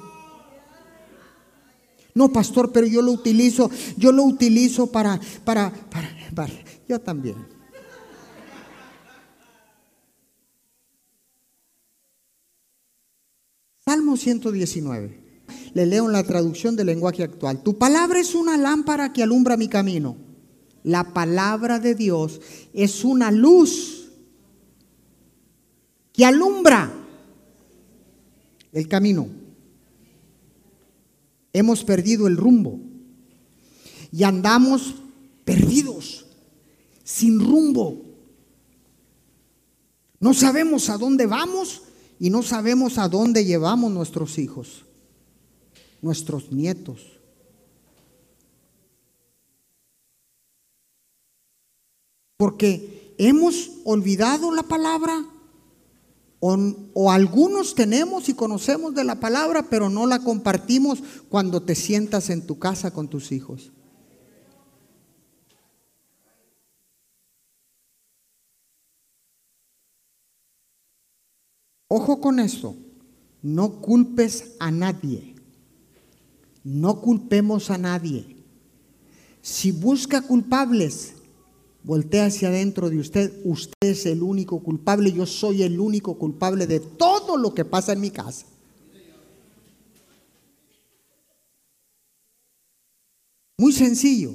no, 2.18 2.34
pastor, 2.34 2.72
pero 2.72 2.88
yo 2.88 3.04
lo 3.04 3.12
utilizo, 3.12 3.70
yo 3.96 4.12
lo 4.12 4.24
utilizo 4.24 4.92
para, 4.92 5.22
para, 5.46 5.72
para, 5.72 6.10
para. 6.34 6.52
yo 6.90 7.00
también. 7.00 7.36
Salmo 13.86 14.18
119. 14.18 15.28
Le 15.76 15.86
leo 15.86 16.08
en 16.08 16.12
la 16.12 16.24
traducción 16.24 16.76
del 16.76 16.88
lenguaje 16.88 17.22
actual. 17.22 17.62
Tu 17.62 17.78
palabra 17.78 18.20
es 18.20 18.34
una 18.34 18.58
lámpara 18.58 19.14
que 19.14 19.22
alumbra 19.22 19.56
mi 19.56 19.68
camino. 19.68 20.18
La 20.84 21.14
palabra 21.14 21.80
de 21.80 21.94
Dios 21.94 22.42
es 22.74 23.06
una 23.06 23.30
luz 23.30 24.10
que 26.14 26.26
alumbra 26.26 26.92
el 28.74 28.88
camino 28.88 29.37
hemos 31.58 31.84
perdido 31.84 32.28
el 32.28 32.38
rumbo 32.38 32.80
y 34.12 34.24
andamos 34.24 34.96
perdidos, 35.44 36.26
sin 37.04 37.40
rumbo. 37.40 38.06
No 40.20 40.34
sabemos 40.34 40.90
a 40.90 40.98
dónde 40.98 41.26
vamos 41.26 41.82
y 42.20 42.30
no 42.30 42.44
sabemos 42.44 42.98
a 42.98 43.08
dónde 43.08 43.46
llevamos 43.46 43.92
nuestros 43.92 44.38
hijos, 44.38 44.86
nuestros 46.02 46.52
nietos. 46.52 47.02
Porque 52.38 53.16
hemos 53.18 53.72
olvidado 53.84 54.54
la 54.54 54.64
palabra 54.64 55.26
o, 56.40 57.12
algunos 57.12 57.74
tenemos 57.74 58.30
y 58.30 58.34
conocemos 58.34 58.94
de 58.94 59.04
la 59.04 59.20
palabra, 59.20 59.64
pero 59.70 59.90
no 59.90 60.06
la 60.06 60.20
compartimos 60.20 61.02
cuando 61.30 61.64
te 61.64 61.76
sientas 61.76 62.30
en 62.30 62.46
tu 62.46 62.60
casa 62.60 62.92
con 62.92 63.08
tus 63.08 63.32
hijos. 63.32 63.72
Ojo 71.90 72.20
con 72.20 72.40
esto, 72.40 72.76
no 73.42 73.82
culpes 73.82 74.56
a 74.60 74.72
nadie, 74.72 75.36
no 76.64 77.02
culpemos 77.02 77.72
a 77.72 77.78
nadie. 77.78 78.36
Si 79.42 79.72
busca 79.72 80.22
culpables, 80.22 81.14
voltea 81.88 82.26
hacia 82.26 82.50
adentro 82.50 82.90
de 82.90 83.00
usted, 83.00 83.32
usted 83.46 83.88
es 83.88 84.06
el 84.06 84.22
único 84.22 84.60
culpable, 84.60 85.10
yo 85.14 85.26
soy 85.26 85.64
el 85.64 85.80
único 85.80 86.18
culpable 86.18 86.68
de 86.68 86.82
todo 86.82 87.38
lo 87.38 87.54
que 87.54 87.64
pasa 87.64 87.94
en 87.94 88.02
mi 88.02 88.12
casa. 88.12 88.46
Muy 93.58 93.72
sencillo. 93.72 94.34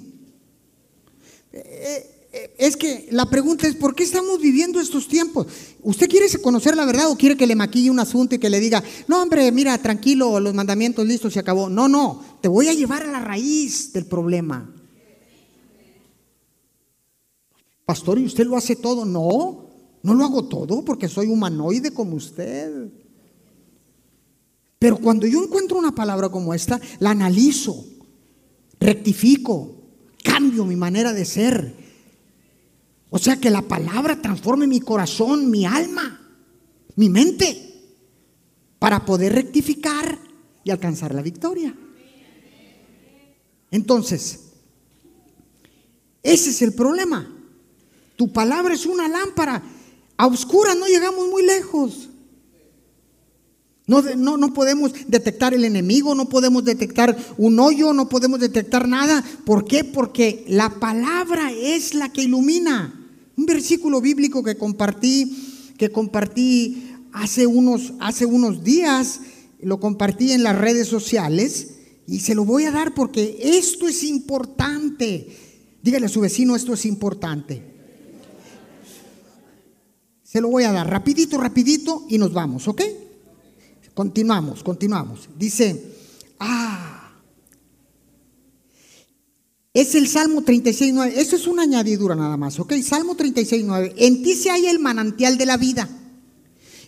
Eh, 1.52 2.28
eh, 2.32 2.54
es 2.56 2.74
que 2.78 3.08
la 3.10 3.28
pregunta 3.28 3.68
es, 3.68 3.76
¿por 3.76 3.94
qué 3.94 4.02
estamos 4.02 4.40
viviendo 4.40 4.80
estos 4.80 5.06
tiempos? 5.06 5.46
¿Usted 5.82 6.08
quiere 6.08 6.26
conocer 6.40 6.74
la 6.74 6.86
verdad 6.86 7.10
o 7.10 7.18
quiere 7.18 7.36
que 7.36 7.46
le 7.46 7.54
maquille 7.54 7.90
un 7.90 8.00
asunto 8.00 8.34
y 8.34 8.38
que 8.38 8.48
le 8.48 8.60
diga, 8.60 8.82
no 9.06 9.22
hombre, 9.22 9.52
mira, 9.52 9.76
tranquilo, 9.76 10.40
los 10.40 10.54
mandamientos 10.54 11.06
listos, 11.06 11.34
se 11.34 11.40
acabó? 11.40 11.68
No, 11.68 11.86
no, 11.86 12.24
te 12.40 12.48
voy 12.48 12.68
a 12.68 12.72
llevar 12.72 13.02
a 13.02 13.12
la 13.12 13.20
raíz 13.20 13.92
del 13.92 14.06
problema. 14.06 14.81
Pastor, 17.84 18.18
¿y 18.18 18.24
usted 18.24 18.46
lo 18.46 18.56
hace 18.56 18.76
todo? 18.76 19.04
No, 19.04 19.68
no 20.02 20.14
lo 20.14 20.24
hago 20.24 20.44
todo 20.44 20.84
porque 20.84 21.08
soy 21.08 21.26
humanoide 21.26 21.92
como 21.92 22.16
usted. 22.16 22.90
Pero 24.78 24.98
cuando 24.98 25.26
yo 25.26 25.42
encuentro 25.42 25.78
una 25.78 25.94
palabra 25.94 26.28
como 26.28 26.54
esta, 26.54 26.80
la 26.98 27.10
analizo, 27.10 27.84
rectifico, 28.80 29.76
cambio 30.22 30.64
mi 30.64 30.76
manera 30.76 31.12
de 31.12 31.24
ser. 31.24 31.74
O 33.10 33.18
sea, 33.18 33.36
que 33.36 33.50
la 33.50 33.62
palabra 33.62 34.20
transforme 34.20 34.66
mi 34.66 34.80
corazón, 34.80 35.50
mi 35.50 35.66
alma, 35.66 36.20
mi 36.96 37.08
mente, 37.08 37.72
para 38.78 39.04
poder 39.04 39.34
rectificar 39.34 40.18
y 40.64 40.70
alcanzar 40.70 41.14
la 41.14 41.22
victoria. 41.22 41.76
Entonces, 43.70 44.52
ese 46.22 46.50
es 46.50 46.62
el 46.62 46.72
problema. 46.72 47.41
Tu 48.16 48.32
palabra 48.32 48.74
es 48.74 48.86
una 48.86 49.08
lámpara. 49.08 49.62
A 50.16 50.26
oscuras 50.26 50.76
no 50.76 50.86
llegamos 50.86 51.28
muy 51.28 51.44
lejos. 51.44 52.08
No, 53.86 54.00
no, 54.36 54.54
podemos 54.54 54.92
detectar 55.08 55.54
el 55.54 55.64
enemigo, 55.64 56.14
no 56.14 56.28
podemos 56.28 56.64
detectar 56.64 57.16
un 57.36 57.58
hoyo, 57.58 57.92
no 57.92 58.08
podemos 58.08 58.38
detectar 58.38 58.88
nada. 58.88 59.24
¿Por 59.44 59.64
qué? 59.64 59.82
Porque 59.82 60.44
la 60.48 60.70
palabra 60.78 61.50
es 61.52 61.92
la 61.92 62.12
que 62.12 62.22
ilumina. 62.22 62.98
Un 63.36 63.44
versículo 63.44 64.00
bíblico 64.00 64.44
que 64.44 64.56
compartí, 64.56 65.74
que 65.76 65.90
compartí 65.90 66.90
hace 67.12 67.46
unos, 67.46 67.92
hace 67.98 68.24
unos 68.24 68.62
días, 68.62 69.20
lo 69.60 69.80
compartí 69.80 70.32
en 70.32 70.44
las 70.44 70.56
redes 70.56 70.86
sociales 70.86 71.74
y 72.06 72.20
se 72.20 72.34
lo 72.34 72.44
voy 72.44 72.64
a 72.64 72.70
dar 72.70 72.94
porque 72.94 73.38
esto 73.42 73.88
es 73.88 74.04
importante. 74.04 75.36
Dígale 75.82 76.06
a 76.06 76.08
su 76.08 76.20
vecino, 76.20 76.54
esto 76.54 76.72
es 76.72 76.86
importante. 76.86 77.71
Se 80.32 80.40
lo 80.40 80.48
voy 80.48 80.64
a 80.64 80.72
dar 80.72 80.88
rapidito, 80.88 81.36
rapidito 81.36 82.06
y 82.08 82.16
nos 82.16 82.32
vamos, 82.32 82.66
¿ok? 82.66 82.80
Continuamos, 83.92 84.62
continuamos. 84.62 85.28
Dice, 85.36 85.94
ah, 86.40 87.12
es 89.74 89.94
el 89.94 90.08
Salmo 90.08 90.40
36.9. 90.40 91.12
Eso 91.16 91.36
es 91.36 91.46
una 91.46 91.64
añadidura 91.64 92.14
nada 92.14 92.38
más, 92.38 92.58
¿ok? 92.58 92.72
Salmo 92.82 93.14
36.9. 93.14 93.92
En 93.98 94.22
ti 94.22 94.32
se 94.32 94.48
halla 94.48 94.70
el 94.70 94.78
manantial 94.78 95.36
de 95.36 95.44
la 95.44 95.58
vida. 95.58 95.86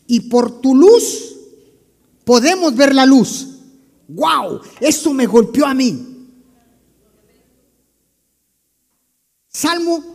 Y 0.06 0.20
por 0.20 0.62
tu 0.62 0.74
luz 0.74 1.36
podemos 2.24 2.74
ver 2.74 2.94
la 2.94 3.04
luz. 3.04 3.58
¡Wow! 4.08 4.62
Eso 4.80 5.12
me 5.12 5.26
golpeó 5.26 5.66
a 5.66 5.74
mí. 5.74 6.30
Salmo 9.48 10.13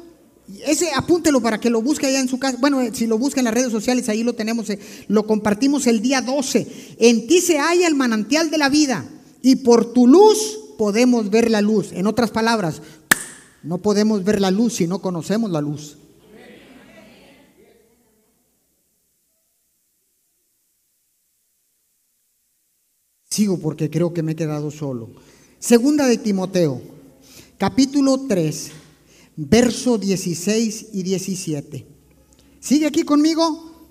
ese 0.66 0.92
apúntelo 0.96 1.42
para 1.42 1.60
que 1.60 1.70
lo 1.70 1.82
busque 1.82 2.08
allá 2.08 2.20
en 2.20 2.28
su 2.28 2.40
casa. 2.40 2.58
Bueno, 2.60 2.82
si 2.94 3.08
lo 3.08 3.18
busca 3.18 3.40
en 3.40 3.46
las 3.46 3.54
redes 3.54 3.72
sociales, 3.72 4.10
ahí 4.10 4.24
lo 4.24 4.34
tenemos, 4.34 4.70
eh, 4.70 4.80
lo 5.08 5.26
compartimos 5.26 5.88
el 5.88 6.02
día 6.02 6.22
12. 6.22 6.96
En 7.00 7.28
ti 7.28 7.42
se 7.42 7.60
halla 7.60 7.88
el 7.88 7.96
manantial 7.96 8.50
de 8.50 8.58
la 8.58 8.70
vida 8.70 9.06
y 9.42 9.58
por 9.58 9.94
tu 9.94 10.08
luz 10.08 10.60
podemos 10.78 11.30
ver 11.30 11.52
la 11.52 11.62
luz. 11.62 11.92
En 11.92 12.08
otras 12.08 12.32
palabras, 12.32 12.82
no 13.64 13.78
podemos 13.78 14.24
ver 14.24 14.42
la 14.42 14.52
luz 14.52 14.76
si 14.76 14.88
no 14.88 15.00
conocemos 15.00 15.52
la 15.52 15.62
luz. 15.62 15.98
Sigo 23.30 23.60
porque 23.60 23.90
creo 23.90 24.14
que 24.14 24.24
me 24.24 24.32
he 24.32 24.36
quedado 24.36 24.72
solo. 24.72 25.12
Segunda 25.60 26.08
de 26.08 26.18
Timoteo, 26.18 26.82
capítulo 27.58 28.26
3 28.28 28.72
verso 29.48 29.98
16 29.98 30.88
y 30.92 31.04
17. 31.04 31.88
¿Sigue 32.60 32.86
aquí 32.86 33.04
conmigo? 33.04 33.88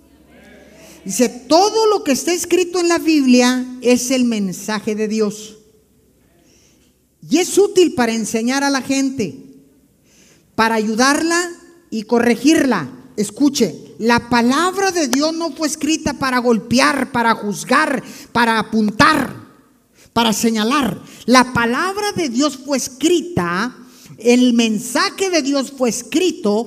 Dice, 1.05 1.29
todo 1.49 1.87
lo 1.87 2.05
que 2.05 2.13
está 2.13 2.35
escrito 2.35 2.81
en 2.81 2.89
la 2.89 2.99
Biblia 2.99 3.65
es 3.81 4.11
el 4.11 4.25
mensaje 4.25 4.95
de 4.95 5.09
Dios. 5.09 5.57
Y 7.31 7.39
es 7.39 7.57
útil 7.57 7.95
para 7.95 8.13
enseñar 8.13 8.63
a 8.63 8.69
la 8.69 8.83
gente, 8.83 9.37
para 10.55 10.75
ayudarla 10.75 11.51
y 11.91 12.03
corregirla. 12.03 12.91
Escuche, 13.17 13.95
la 13.99 14.29
palabra 14.29 14.93
de 14.93 15.09
Dios 15.09 15.33
no 15.35 15.51
fue 15.53 15.67
escrita 15.67 16.13
para 16.13 16.39
golpear, 16.39 17.11
para 17.11 17.35
juzgar, 17.35 18.03
para 18.33 18.59
apuntar, 18.59 19.35
para 20.13 20.35
señalar. 20.35 21.03
La 21.25 21.55
palabra 21.55 22.13
de 22.13 22.29
Dios 22.29 22.59
fue 22.59 22.77
escrita 22.77 23.75
el 24.19 24.53
mensaje 24.53 25.31
de 25.31 25.43
Dios 25.43 25.73
fue 25.77 25.89
escrito 25.89 26.67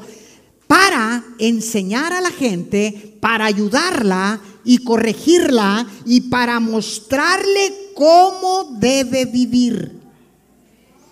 para 0.68 1.24
enseñar 1.38 2.14
a 2.14 2.22
la 2.22 2.32
gente, 2.32 3.18
para 3.20 3.46
ayudarla 3.46 4.42
y 4.64 4.78
corregirla 4.80 5.86
y 6.06 6.22
para 6.22 6.60
mostrarle 6.60 7.92
cómo 7.94 8.78
debe 8.80 9.26
vivir. 9.26 10.00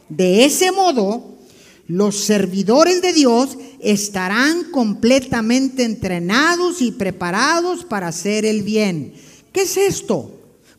De 0.07 0.45
ese 0.45 0.71
modo, 0.71 1.37
los 1.87 2.15
servidores 2.15 3.01
de 3.01 3.13
Dios 3.13 3.57
estarán 3.79 4.65
completamente 4.71 5.83
entrenados 5.83 6.81
y 6.81 6.91
preparados 6.91 7.83
para 7.83 8.07
hacer 8.07 8.45
el 8.45 8.63
bien. 8.63 9.13
¿Qué 9.51 9.63
es 9.63 9.75
esto? 9.75 10.31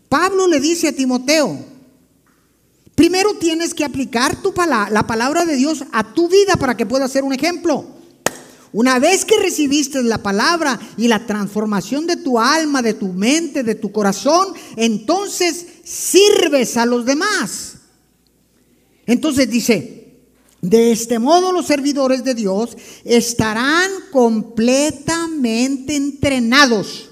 Pablo 0.09 0.47
le 0.49 0.59
dice 0.59 0.89
a 0.89 0.93
Timoteo, 0.93 1.70
Primero 3.01 3.33
tienes 3.33 3.73
que 3.73 3.83
aplicar 3.83 4.43
tu 4.43 4.53
la 4.59 5.07
palabra 5.07 5.47
de 5.47 5.57
Dios 5.57 5.85
a 5.91 6.13
tu 6.13 6.29
vida 6.29 6.57
para 6.57 6.77
que 6.77 6.85
pueda 6.85 7.09
ser 7.09 7.25
un 7.25 7.33
ejemplo. 7.33 7.87
Una 8.75 8.99
vez 8.99 9.25
que 9.25 9.39
recibiste 9.39 10.03
la 10.03 10.23
palabra 10.23 10.79
y 10.99 11.09
la 11.09 11.25
transformación 11.25 12.07
de 12.07 12.19
tu 12.19 12.39
alma, 12.39 12.83
de 12.83 12.93
tu 12.93 13.09
mente, 13.15 13.63
de 13.63 13.75
tu 13.75 13.91
corazón, 13.91 14.49
entonces 14.77 15.65
sirves 15.83 16.77
a 16.77 16.85
los 16.85 17.07
demás. 17.07 17.77
Entonces 19.07 19.49
dice, 19.49 20.19
de 20.61 20.93
este 20.93 21.19
modo 21.19 21.53
los 21.53 21.65
servidores 21.65 22.23
de 22.23 22.35
Dios 22.35 22.77
estarán 23.07 23.91
completamente 24.13 25.97
entrenados 25.97 27.09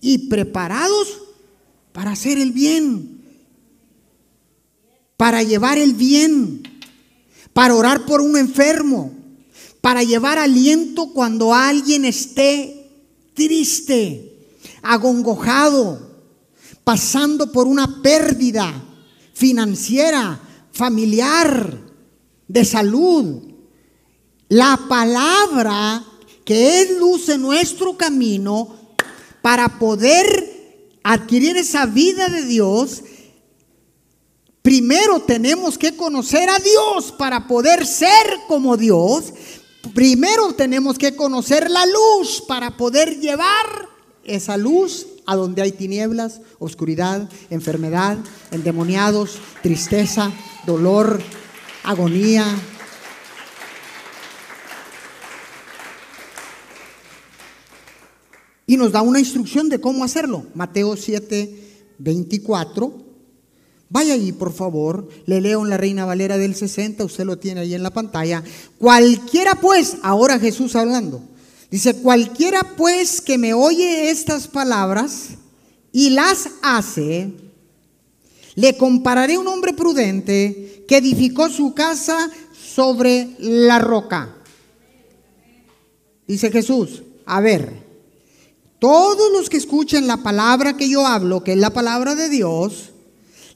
y 0.00 0.26
preparados 0.26 1.22
para 1.92 2.10
hacer 2.10 2.38
el 2.38 2.50
bien 2.50 3.09
para 5.20 5.42
llevar 5.42 5.76
el 5.76 5.92
bien, 5.92 6.62
para 7.52 7.74
orar 7.74 8.06
por 8.06 8.22
un 8.22 8.38
enfermo, 8.38 9.12
para 9.82 10.02
llevar 10.02 10.38
aliento 10.38 11.12
cuando 11.12 11.52
alguien 11.52 12.06
esté 12.06 12.90
triste, 13.34 14.48
agongojado, 14.80 16.24
pasando 16.84 17.52
por 17.52 17.66
una 17.66 18.00
pérdida 18.00 18.72
financiera, 19.34 20.40
familiar, 20.72 21.78
de 22.48 22.64
salud. 22.64 23.42
La 24.48 24.80
palabra 24.88 26.02
que 26.46 26.80
es 26.80 26.98
luz 26.98 27.28
en 27.28 27.42
nuestro 27.42 27.94
camino 27.94 28.74
para 29.42 29.78
poder 29.78 30.96
adquirir 31.02 31.58
esa 31.58 31.84
vida 31.84 32.30
de 32.30 32.46
Dios 32.46 33.02
Primero 34.62 35.20
tenemos 35.20 35.78
que 35.78 35.96
conocer 35.96 36.50
a 36.50 36.58
Dios 36.58 37.12
para 37.12 37.46
poder 37.46 37.86
ser 37.86 38.26
como 38.46 38.76
Dios. 38.76 39.32
Primero 39.94 40.52
tenemos 40.52 40.98
que 40.98 41.16
conocer 41.16 41.70
la 41.70 41.86
luz 41.86 42.42
para 42.46 42.76
poder 42.76 43.20
llevar 43.20 43.88
esa 44.22 44.58
luz 44.58 45.06
a 45.24 45.34
donde 45.34 45.62
hay 45.62 45.72
tinieblas, 45.72 46.42
oscuridad, 46.58 47.26
enfermedad, 47.48 48.18
endemoniados, 48.50 49.38
tristeza, 49.62 50.30
dolor, 50.66 51.22
agonía. 51.82 52.44
Y 58.66 58.76
nos 58.76 58.92
da 58.92 59.00
una 59.00 59.20
instrucción 59.20 59.70
de 59.70 59.80
cómo 59.80 60.04
hacerlo. 60.04 60.44
Mateo 60.54 60.96
7, 60.96 61.94
24 61.98 63.09
Vaya 63.92 64.14
ahí, 64.14 64.30
por 64.30 64.52
favor, 64.52 65.08
le 65.26 65.40
leo 65.40 65.62
en 65.62 65.68
la 65.68 65.76
Reina 65.76 66.04
Valera 66.04 66.38
del 66.38 66.54
60, 66.54 67.04
usted 67.04 67.24
lo 67.24 67.38
tiene 67.38 67.62
ahí 67.62 67.74
en 67.74 67.82
la 67.82 67.90
pantalla. 67.90 68.42
Cualquiera 68.78 69.56
pues, 69.56 69.96
ahora 70.02 70.38
Jesús 70.38 70.76
hablando, 70.76 71.20
dice, 71.72 71.96
cualquiera 71.96 72.62
pues 72.76 73.20
que 73.20 73.36
me 73.36 73.52
oye 73.52 74.10
estas 74.10 74.46
palabras 74.46 75.30
y 75.90 76.10
las 76.10 76.50
hace, 76.62 77.32
le 78.54 78.76
compararé 78.76 79.34
a 79.34 79.40
un 79.40 79.48
hombre 79.48 79.72
prudente 79.72 80.84
que 80.86 80.98
edificó 80.98 81.48
su 81.48 81.74
casa 81.74 82.30
sobre 82.54 83.30
la 83.40 83.80
roca. 83.80 84.36
Dice 86.28 86.52
Jesús, 86.52 87.02
a 87.26 87.40
ver, 87.40 87.72
todos 88.78 89.32
los 89.32 89.50
que 89.50 89.56
escuchen 89.56 90.06
la 90.06 90.18
palabra 90.18 90.76
que 90.76 90.88
yo 90.88 91.04
hablo, 91.04 91.42
que 91.42 91.54
es 91.54 91.58
la 91.58 91.70
palabra 91.70 92.14
de 92.14 92.28
Dios, 92.28 92.89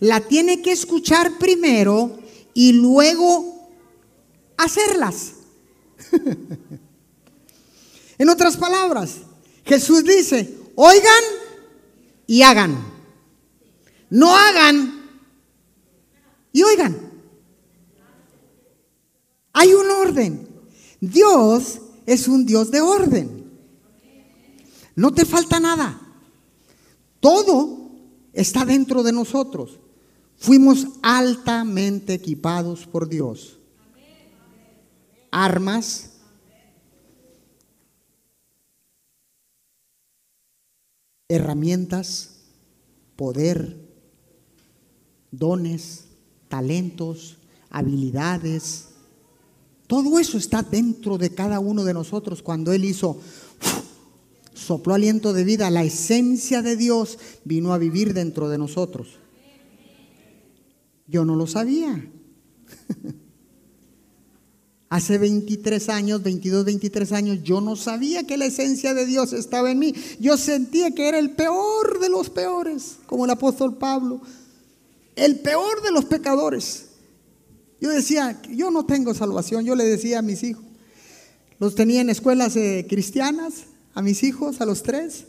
la 0.05 0.21
tiene 0.21 0.61
que 0.61 0.71
escuchar 0.71 1.38
primero 1.38 2.19
y 2.53 2.73
luego 2.73 3.71
hacerlas. 4.59 5.33
en 8.19 8.29
otras 8.29 8.59
palabras, 8.59 9.21
Jesús 9.64 10.05
dice, 10.05 10.59
oigan 10.75 11.25
y 12.27 12.43
hagan. 12.43 12.77
No 14.11 14.37
hagan 14.37 15.09
y 16.53 16.62
oigan. 16.62 17.11
Hay 19.55 19.73
un 19.73 19.90
orden. 19.90 20.49
Dios 21.01 21.81
es 22.05 22.29
un 22.29 22.45
Dios 22.45 22.71
de 22.71 22.83
orden. 22.83 23.51
No 24.97 25.14
te 25.14 25.25
falta 25.25 25.59
nada. 25.59 25.99
Todo 27.21 27.90
está 28.35 28.67
dentro 28.67 29.03
de 29.03 29.12
nosotros. 29.12 29.79
Fuimos 30.37 30.87
altamente 31.03 32.14
equipados 32.14 32.87
por 32.87 33.09
Dios. 33.09 33.59
Armas, 35.31 36.11
herramientas, 41.29 42.31
poder, 43.16 43.77
dones, 45.31 46.05
talentos, 46.49 47.37
habilidades. 47.70 48.88
Todo 49.87 50.18
eso 50.18 50.38
está 50.38 50.62
dentro 50.62 51.18
de 51.18 51.31
cada 51.31 51.61
uno 51.61 51.85
de 51.85 51.94
nosotros 51.94 52.42
cuando 52.42 52.73
Él 52.73 52.85
hizo, 52.85 53.18
sopló 54.55 54.94
aliento 54.94 55.33
de 55.33 55.44
vida, 55.44 55.70
la 55.70 55.85
esencia 55.85 56.62
de 56.62 56.77
Dios 56.77 57.18
vino 57.44 57.73
a 57.73 57.79
vivir 57.79 58.14
dentro 58.14 58.49
de 58.49 58.59
nosotros. 58.59 59.18
Yo 61.07 61.25
no 61.25 61.37
lo 61.37 61.47
sabía. 61.47 62.09
Hace 64.88 65.19
23 65.19 65.88
años, 65.88 66.23
22, 66.23 66.64
23 66.64 67.12
años, 67.12 67.43
yo 67.43 67.61
no 67.61 67.75
sabía 67.75 68.25
que 68.25 68.37
la 68.37 68.47
esencia 68.47 68.95
de 68.95 69.07
Dios 69.07 69.33
estaba 69.33 69.71
en 69.71 69.81
mí. 69.81 69.93
Yo 70.21 70.37
sentía 70.37 70.93
que 70.93 71.09
era 71.09 71.19
el 71.19 71.31
peor 71.31 71.99
de 71.99 72.09
los 72.09 72.31
peores, 72.31 72.99
como 73.07 73.25
el 73.25 73.31
apóstol 73.33 73.77
Pablo, 73.77 74.21
el 75.17 75.40
peor 75.40 75.83
de 75.83 75.90
los 75.90 76.05
pecadores. 76.05 76.87
Yo 77.81 77.90
decía, 77.90 78.40
yo 78.51 78.71
no 78.71 78.87
tengo 78.87 79.14
salvación, 79.14 79.64
yo 79.64 79.75
le 79.75 79.85
decía 79.85 80.21
a 80.21 80.23
mis 80.23 80.45
hijos. 80.45 80.64
Los 81.59 81.75
tenía 81.75 82.01
en 82.01 82.11
escuelas 82.11 82.55
eh, 82.57 82.87
cristianas, 82.88 83.64
a 83.95 84.03
mis 84.03 84.23
hijos, 84.23 84.61
a 84.61 84.67
los 84.67 84.83
tres, 84.83 85.25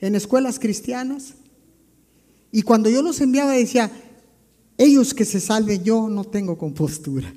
en 0.00 0.14
escuelas 0.14 0.58
cristianas. 0.58 1.34
Y 2.52 2.62
cuando 2.62 2.88
yo 2.90 3.02
los 3.02 3.20
enviaba 3.20 3.52
decía, 3.52 3.90
ellos 4.80 5.12
que 5.12 5.26
se 5.26 5.40
salven, 5.40 5.84
yo 5.84 6.08
no 6.08 6.24
tengo 6.24 6.56
compostura. 6.56 7.30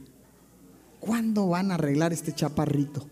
¿Cuándo 1.01 1.49
van 1.49 1.71
a 1.71 1.73
arreglar 1.75 2.13
este 2.13 2.33
chaparrito? 2.33 3.05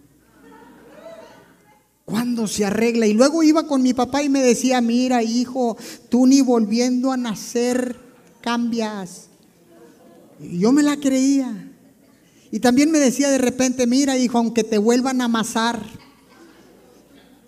¿Cuándo 2.05 2.47
se 2.47 2.63
arregla? 2.63 3.07
Y 3.07 3.13
luego 3.13 3.43
iba 3.43 3.67
con 3.67 3.83
mi 3.83 3.93
papá 3.93 4.23
y 4.23 4.29
me 4.29 4.41
decía, 4.41 4.79
mira 4.79 5.21
hijo, 5.21 5.75
tú 6.07 6.27
ni 6.27 6.39
volviendo 6.39 7.11
a 7.11 7.17
nacer 7.17 7.97
cambias. 8.39 9.27
Y 10.39 10.59
yo 10.59 10.71
me 10.71 10.81
la 10.81 10.95
creía. 10.95 11.69
Y 12.51 12.61
también 12.61 12.89
me 12.89 12.99
decía 12.99 13.29
de 13.29 13.37
repente, 13.37 13.85
mira 13.85 14.17
hijo, 14.17 14.37
aunque 14.37 14.63
te 14.63 14.77
vuelvan 14.77 15.19
a 15.19 15.25
amasar. 15.25 15.83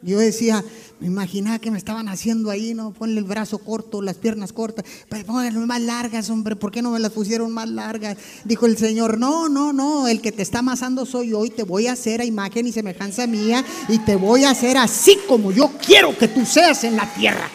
Yo 0.02 0.20
decía, 0.20 0.66
me 1.04 1.10
imaginaba 1.10 1.60
que 1.60 1.70
me 1.70 1.78
estaban 1.78 2.08
haciendo 2.08 2.50
ahí, 2.50 2.74
¿no? 2.74 2.94
Ponle 2.94 3.20
el 3.20 3.26
brazo 3.26 3.58
corto, 3.58 4.02
las 4.02 4.16
piernas 4.16 4.54
cortas. 4.54 4.86
Pero 5.10 5.26
ponle 5.26 5.52
más 5.52 5.82
largas, 5.82 6.30
hombre. 6.30 6.56
¿Por 6.56 6.72
qué 6.72 6.82
no 6.82 6.92
me 6.92 7.00
las 7.00 7.12
pusieron 7.12 7.52
más 7.52 7.68
largas? 7.68 8.16
Dijo 8.46 8.66
el 8.68 8.78
Señor, 8.78 9.18
no, 9.18 9.50
no, 9.50 9.74
no. 9.74 10.08
El 10.08 10.22
que 10.22 10.32
te 10.32 10.42
está 10.42 10.60
amasando 10.60 11.06
soy 11.06 11.32
yo 11.32 11.44
y 11.44 11.50
te 11.50 11.64
voy 11.64 11.88
a 11.88 11.92
hacer 11.92 12.22
a 12.22 12.24
imagen 12.24 12.68
y 12.68 12.72
semejanza 12.72 13.28
mía 13.28 13.66
y 13.90 14.00
te 14.00 14.16
voy 14.16 14.46
a 14.46 14.52
hacer 14.52 14.78
así 14.78 15.20
como 15.28 15.52
yo 15.52 15.72
quiero 15.86 16.18
que 16.18 16.30
tú 16.30 16.46
seas 16.46 16.86
en 16.86 16.96
la 16.96 17.14
tierra. 17.14 17.50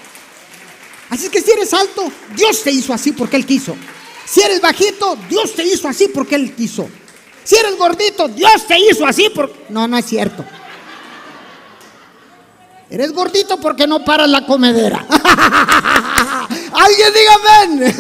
Así 1.09 1.31
que 1.31 1.41
si 1.41 1.51
eres 1.51 1.73
alto, 1.73 2.13
Dios 2.37 2.63
te 2.63 2.71
hizo 2.71 2.93
así 2.93 3.13
porque 3.13 3.37
Él 3.37 3.47
quiso. 3.47 3.75
Si 4.27 4.43
eres 4.43 4.61
bajito, 4.61 5.17
Dios 5.27 5.55
te 5.55 5.65
hizo 5.65 5.89
así 5.89 6.09
porque 6.13 6.35
Él 6.35 6.55
quiso. 6.55 6.87
Si 7.45 7.57
eres 7.57 7.79
gordito, 7.79 8.29
Dios 8.29 8.67
te 8.67 8.79
hizo 8.79 9.07
así 9.07 9.31
porque... 9.35 9.55
No, 9.71 9.89
no 9.89 9.97
es 9.97 10.05
cierto. 10.05 10.45
Eres 12.91 13.13
gordito 13.13 13.61
porque 13.61 13.87
no 13.87 14.03
paras 14.05 14.29
la 14.31 14.47
comedera. 14.47 15.05
Alguien 16.73 17.13
diga 17.13 17.35
amén. 17.35 17.95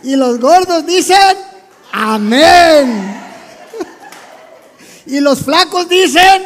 y 0.04 0.14
los 0.14 0.38
gordos 0.38 0.86
dicen 0.86 1.36
amén. 1.90 3.20
y 5.06 5.18
los 5.20 5.40
flacos 5.40 5.88
dicen 5.88 6.44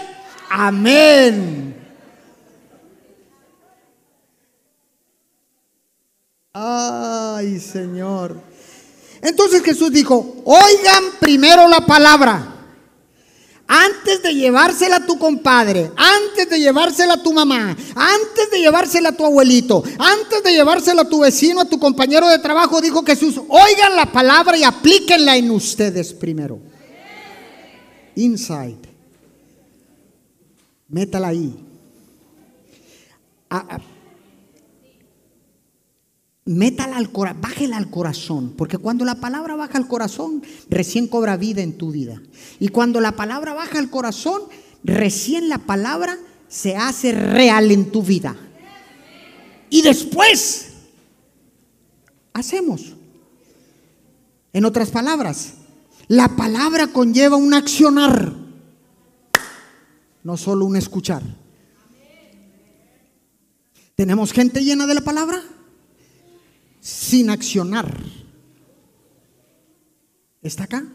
amén. 0.48 1.74
Ay, 6.54 7.58
Señor. 7.60 8.53
Entonces 9.24 9.62
Jesús 9.62 9.90
dijo, 9.90 10.36
oigan 10.44 11.04
primero 11.18 11.66
la 11.66 11.80
palabra. 11.80 12.50
Antes 13.66 14.22
de 14.22 14.34
llevársela 14.34 14.96
a 14.96 15.06
tu 15.06 15.18
compadre, 15.18 15.90
antes 15.96 16.50
de 16.50 16.60
llevársela 16.60 17.14
a 17.14 17.22
tu 17.22 17.32
mamá, 17.32 17.74
antes 17.94 18.50
de 18.50 18.58
llevársela 18.60 19.08
a 19.08 19.16
tu 19.16 19.24
abuelito, 19.24 19.82
antes 19.98 20.42
de 20.42 20.52
llevársela 20.52 21.02
a 21.02 21.08
tu 21.08 21.20
vecino, 21.20 21.62
a 21.62 21.64
tu 21.64 21.78
compañero 21.78 22.28
de 22.28 22.38
trabajo, 22.38 22.82
dijo 22.82 23.02
Jesús, 23.02 23.40
oigan 23.48 23.96
la 23.96 24.12
palabra 24.12 24.58
y 24.58 24.64
aplíquenla 24.64 25.38
en 25.38 25.50
ustedes 25.50 26.12
primero. 26.12 26.58
Inside. 28.16 28.76
Métala 30.88 31.28
ahí. 31.28 31.56
Ah, 33.48 33.64
ah, 33.70 33.78
métala 36.46 36.96
al 36.96 37.10
corazón, 37.10 37.40
bájela 37.40 37.76
al 37.76 37.90
corazón, 37.90 38.54
porque 38.56 38.78
cuando 38.78 39.04
la 39.04 39.16
palabra 39.16 39.56
baja 39.56 39.78
al 39.78 39.88
corazón, 39.88 40.42
recién 40.68 41.08
cobra 41.08 41.36
vida 41.36 41.62
en 41.62 41.78
tu 41.78 41.90
vida. 41.90 42.20
Y 42.60 42.68
cuando 42.68 43.00
la 43.00 43.12
palabra 43.12 43.54
baja 43.54 43.78
al 43.78 43.90
corazón, 43.90 44.42
recién 44.82 45.48
la 45.48 45.58
palabra 45.58 46.18
se 46.48 46.76
hace 46.76 47.12
real 47.12 47.70
en 47.70 47.90
tu 47.90 48.02
vida. 48.02 48.36
Y 49.70 49.82
después 49.82 50.72
hacemos. 52.32 52.94
En 54.52 54.64
otras 54.64 54.90
palabras, 54.90 55.54
la 56.06 56.36
palabra 56.36 56.88
conlleva 56.88 57.36
un 57.36 57.54
accionar, 57.54 58.34
no 60.22 60.36
solo 60.36 60.66
un 60.66 60.76
escuchar. 60.76 61.22
¿Tenemos 63.96 64.32
gente 64.32 64.62
llena 64.62 64.86
de 64.86 64.94
la 64.94 65.00
palabra? 65.00 65.42
Sin 66.84 67.30
accionar. 67.30 67.98
¿Está 70.42 70.64
acá? 70.64 70.86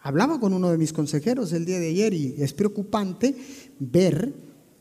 Hablaba 0.00 0.40
con 0.40 0.54
uno 0.54 0.70
de 0.70 0.78
mis 0.78 0.94
consejeros 0.94 1.52
el 1.52 1.66
día 1.66 1.78
de 1.78 1.90
ayer 1.90 2.14
y 2.14 2.34
es 2.38 2.54
preocupante 2.54 3.36
ver 3.78 4.32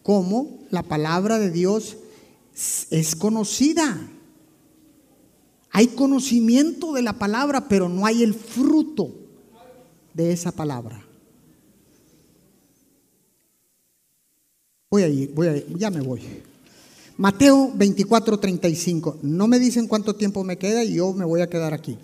cómo 0.02 0.60
la 0.70 0.82
palabra 0.82 1.40
de 1.40 1.52
Dios 1.52 1.98
es 2.90 3.18
conocida. 3.18 4.10
Hay 5.72 5.88
conocimiento 5.88 6.94
de 6.94 7.02
la 7.02 7.20
palabra, 7.20 7.68
pero 7.68 7.90
no 7.90 8.06
hay 8.06 8.24
el 8.24 8.34
fruto 8.34 9.14
de 10.14 10.32
esa 10.32 10.54
palabra. 10.54 11.06
Voy 14.90 15.04
a 15.04 15.10
ir, 15.10 15.34
voy 15.34 15.48
a 15.48 15.58
ir, 15.58 15.78
ya 15.78 15.92
me 15.92 16.00
voy. 16.00 16.22
Mateo 17.18 17.72
24, 17.74 18.40
35. 18.40 19.18
No 19.24 19.48
me 19.48 19.60
dicen 19.60 19.88
cuánto 19.88 20.16
tiempo 20.16 20.44
me 20.44 20.58
queda 20.58 20.84
y 20.84 20.94
yo 20.96 21.14
me 21.14 21.26
voy 21.26 21.42
a 21.42 21.50
quedar 21.50 21.74
aquí. 21.74 21.98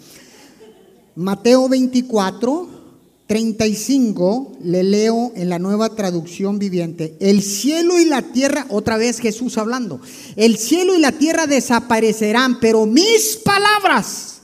Mateo 1.15 1.69
24, 1.69 2.67
35, 3.27 4.57
le 4.63 4.83
leo 4.83 5.31
en 5.35 5.49
la 5.49 5.59
nueva 5.59 5.89
traducción 5.89 6.57
viviente. 6.57 7.15
El 7.19 7.43
cielo 7.43 7.99
y 7.99 8.05
la 8.05 8.23
tierra, 8.23 8.65
otra 8.69 8.97
vez 8.97 9.19
Jesús 9.19 9.59
hablando, 9.59 10.01
el 10.35 10.57
cielo 10.57 10.95
y 10.95 10.99
la 10.99 11.11
tierra 11.11 11.45
desaparecerán, 11.45 12.59
pero 12.59 12.87
mis 12.87 13.37
palabras 13.37 14.41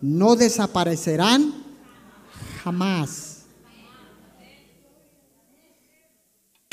no 0.00 0.34
desaparecerán 0.34 1.54
jamás. 2.62 3.33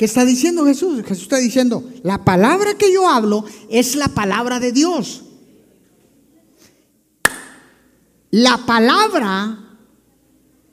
¿Qué 0.02 0.06
está 0.06 0.24
diciendo 0.24 0.66
Jesús? 0.66 1.00
Jesús 1.06 1.22
está 1.22 1.36
diciendo, 1.36 1.88
la 2.02 2.24
palabra 2.24 2.74
que 2.74 2.92
yo 2.92 3.08
hablo 3.08 3.44
es 3.70 3.94
la 3.94 4.08
palabra 4.08 4.58
de 4.58 4.72
Dios. 4.72 5.22
la 8.32 8.66
palabra 8.66 9.78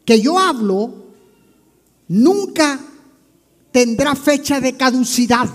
que 0.04 0.20
yo 0.20 0.40
hablo 0.40 1.14
nunca 2.08 2.80
tendrá 3.72 4.16
fecha 4.16 4.60
de 4.60 4.76
caducidad. 4.76 5.48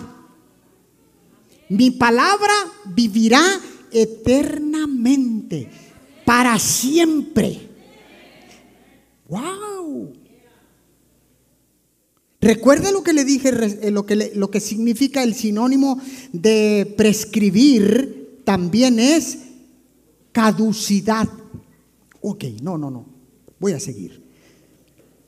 Mi 1.68 1.90
palabra 1.90 2.54
vivirá 2.84 3.42
eternamente, 3.90 5.68
para 6.24 6.60
siempre. 6.60 7.68
¡Wow! 9.28 10.23
Recuerda 12.44 12.92
lo 12.92 13.02
que 13.02 13.14
le 13.14 13.24
dije, 13.24 13.48
eh, 13.80 13.90
lo 13.90 14.04
que, 14.04 14.32
lo 14.34 14.50
que 14.50 14.60
significa 14.60 15.22
el 15.22 15.34
sinónimo 15.34 15.98
de 16.30 16.92
prescribir, 16.94 18.42
también 18.44 18.98
es 18.98 19.38
caducidad. 20.30 21.26
Ok, 22.20 22.44
no, 22.60 22.76
no, 22.76 22.90
no. 22.90 23.06
Voy 23.58 23.72
a 23.72 23.80
seguir. 23.80 24.22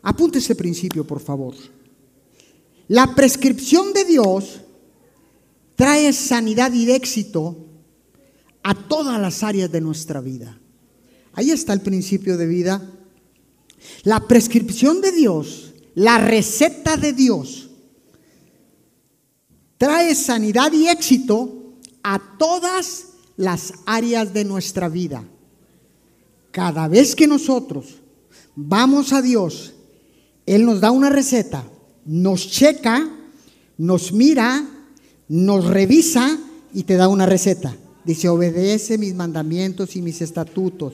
Apunte 0.02 0.40
ese 0.40 0.54
principio, 0.54 1.06
por 1.06 1.20
favor. 1.20 1.54
La 2.88 3.14
prescripción 3.14 3.94
de 3.94 4.04
Dios 4.04 4.60
trae 5.74 6.12
sanidad 6.12 6.70
y 6.74 6.90
éxito 6.90 7.56
a 8.62 8.74
todas 8.74 9.18
las 9.18 9.42
áreas 9.42 9.72
de 9.72 9.80
nuestra 9.80 10.20
vida. 10.20 10.60
Ahí 11.32 11.50
está 11.50 11.72
el 11.72 11.80
principio 11.80 12.36
de 12.36 12.46
vida. 12.46 12.92
La 14.02 14.28
prescripción 14.28 15.00
de 15.00 15.12
Dios, 15.12 15.65
la 15.96 16.18
receta 16.18 16.98
de 16.98 17.14
Dios, 17.14 17.70
trae 19.78 20.14
sanidad 20.14 20.70
y 20.72 20.88
éxito 20.88 21.72
a 22.02 22.20
todas 22.38 23.06
las 23.38 23.72
áreas 23.86 24.34
de 24.34 24.44
nuestra 24.44 24.90
vida. 24.90 25.24
Cada 26.50 26.86
vez 26.86 27.16
que 27.16 27.26
nosotros 27.26 27.96
vamos 28.54 29.14
a 29.14 29.22
Dios, 29.22 29.72
Él 30.44 30.66
nos 30.66 30.82
da 30.82 30.90
una 30.90 31.08
receta, 31.08 31.64
nos 32.04 32.46
checa, 32.50 33.08
nos 33.78 34.12
mira, 34.12 34.68
nos 35.28 35.64
revisa 35.64 36.38
y 36.74 36.82
te 36.82 36.96
da 36.96 37.08
una 37.08 37.24
receta. 37.24 37.74
Dice, 38.04 38.28
obedece 38.28 38.98
mis 38.98 39.14
mandamientos 39.14 39.96
y 39.96 40.02
mis 40.02 40.20
estatutos. 40.20 40.92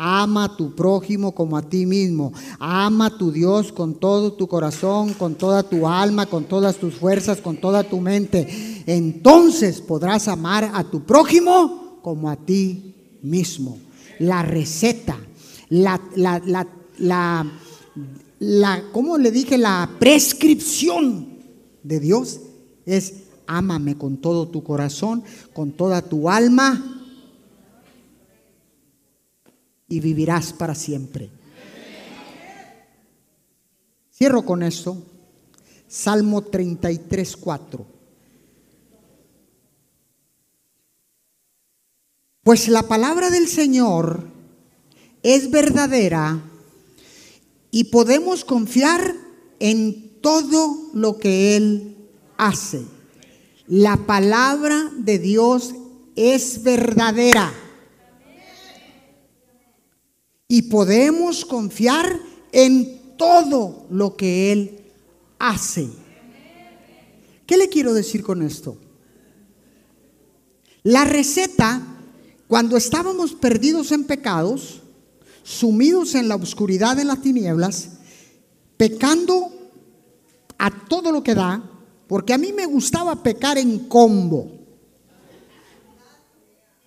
Ama 0.00 0.44
a 0.44 0.56
tu 0.56 0.76
prójimo 0.76 1.34
como 1.34 1.56
a 1.56 1.62
ti 1.62 1.84
mismo. 1.84 2.32
Ama 2.60 3.06
a 3.06 3.18
tu 3.18 3.32
Dios 3.32 3.72
con 3.72 3.96
todo 3.96 4.32
tu 4.34 4.46
corazón, 4.46 5.12
con 5.14 5.34
toda 5.34 5.64
tu 5.64 5.88
alma, 5.88 6.26
con 6.26 6.44
todas 6.44 6.76
tus 6.76 6.94
fuerzas, 6.94 7.40
con 7.40 7.56
toda 7.56 7.82
tu 7.82 8.00
mente. 8.00 8.46
Entonces 8.86 9.80
podrás 9.80 10.28
amar 10.28 10.70
a 10.72 10.84
tu 10.84 11.02
prójimo 11.02 11.98
como 12.00 12.30
a 12.30 12.36
ti 12.36 12.94
mismo. 13.22 13.78
La 14.20 14.44
receta, 14.44 15.18
la, 15.68 16.00
la, 16.14 16.40
la, 16.46 16.68
la, 16.98 17.52
la 18.38 18.84
¿cómo 18.92 19.18
le 19.18 19.32
dije? 19.32 19.58
La 19.58 19.90
prescripción 19.98 21.26
de 21.82 21.98
Dios 21.98 22.38
es 22.86 23.14
ámame 23.48 23.98
con 23.98 24.18
todo 24.18 24.46
tu 24.46 24.62
corazón, 24.62 25.24
con 25.52 25.72
toda 25.72 26.02
tu 26.02 26.30
alma 26.30 26.97
y 29.88 30.00
vivirás 30.00 30.52
para 30.52 30.74
siempre. 30.74 31.30
Cierro 34.12 34.44
con 34.44 34.62
esto. 34.62 35.02
Salmo 35.86 36.42
33, 36.42 37.36
4. 37.36 37.86
Pues 42.42 42.68
la 42.68 42.82
palabra 42.82 43.30
del 43.30 43.46
Señor 43.46 44.26
es 45.22 45.50
verdadera 45.50 46.42
y 47.70 47.84
podemos 47.84 48.44
confiar 48.44 49.14
en 49.60 50.20
todo 50.20 50.90
lo 50.94 51.18
que 51.18 51.56
Él 51.56 51.96
hace. 52.36 52.84
La 53.66 53.98
palabra 53.98 54.90
de 54.96 55.18
Dios 55.18 55.74
es 56.16 56.62
verdadera. 56.62 57.52
Y 60.48 60.62
podemos 60.62 61.44
confiar 61.44 62.18
en 62.52 63.16
todo 63.18 63.86
lo 63.90 64.16
que 64.16 64.50
Él 64.50 64.80
hace. 65.38 65.88
¿Qué 67.46 67.58
le 67.58 67.68
quiero 67.68 67.92
decir 67.92 68.22
con 68.22 68.42
esto? 68.42 68.78
La 70.82 71.04
receta, 71.04 71.82
cuando 72.46 72.78
estábamos 72.78 73.34
perdidos 73.34 73.92
en 73.92 74.04
pecados, 74.04 74.80
sumidos 75.42 76.14
en 76.14 76.28
la 76.28 76.36
oscuridad 76.36 76.96
de 76.96 77.04
las 77.04 77.20
tinieblas, 77.20 77.90
pecando 78.78 79.52
a 80.56 80.70
todo 80.70 81.12
lo 81.12 81.22
que 81.22 81.34
da, 81.34 81.62
porque 82.06 82.32
a 82.32 82.38
mí 82.38 82.54
me 82.54 82.64
gustaba 82.64 83.22
pecar 83.22 83.58
en 83.58 83.80
combo. 83.80 84.57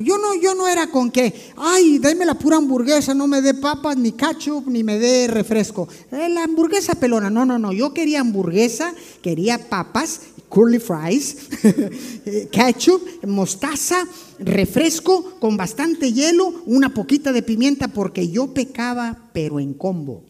Yo 0.03 0.17
no, 0.17 0.35
yo 0.35 0.55
no 0.55 0.67
era 0.67 0.87
con 0.87 1.11
que, 1.11 1.33
ay, 1.57 1.99
déme 1.99 2.25
la 2.25 2.33
pura 2.33 2.57
hamburguesa, 2.57 3.13
no 3.13 3.27
me 3.27 3.41
dé 3.41 3.53
papas, 3.53 3.97
ni 3.97 4.11
ketchup, 4.11 4.67
ni 4.67 4.83
me 4.83 4.99
dé 4.99 5.27
refresco. 5.27 5.87
Eh, 6.11 6.29
la 6.29 6.43
hamburguesa 6.43 6.95
pelona, 6.95 7.29
no, 7.29 7.45
no, 7.45 7.57
no. 7.57 7.71
Yo 7.71 7.93
quería 7.93 8.21
hamburguesa, 8.21 8.93
quería 9.21 9.69
papas, 9.69 10.21
curly 10.49 10.79
fries, 10.79 11.49
ketchup, 12.51 13.25
mostaza, 13.25 14.05
refresco 14.39 15.39
con 15.39 15.55
bastante 15.57 16.11
hielo, 16.11 16.61
una 16.65 16.93
poquita 16.93 17.31
de 17.31 17.43
pimienta, 17.43 17.87
porque 17.87 18.29
yo 18.29 18.53
pecaba, 18.53 19.29
pero 19.33 19.59
en 19.59 19.73
combo. 19.73 20.23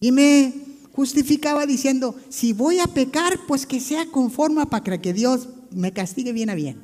Y 0.00 0.12
me 0.12 0.69
justificaba 1.00 1.64
diciendo, 1.64 2.14
si 2.28 2.52
voy 2.52 2.78
a 2.78 2.86
pecar, 2.86 3.38
pues 3.48 3.64
que 3.64 3.80
sea 3.80 4.04
conforme 4.04 4.66
para 4.66 5.00
que 5.00 5.14
Dios 5.14 5.48
me 5.70 5.94
castigue 5.94 6.30
bien 6.34 6.50
a 6.50 6.54
bien. 6.54 6.76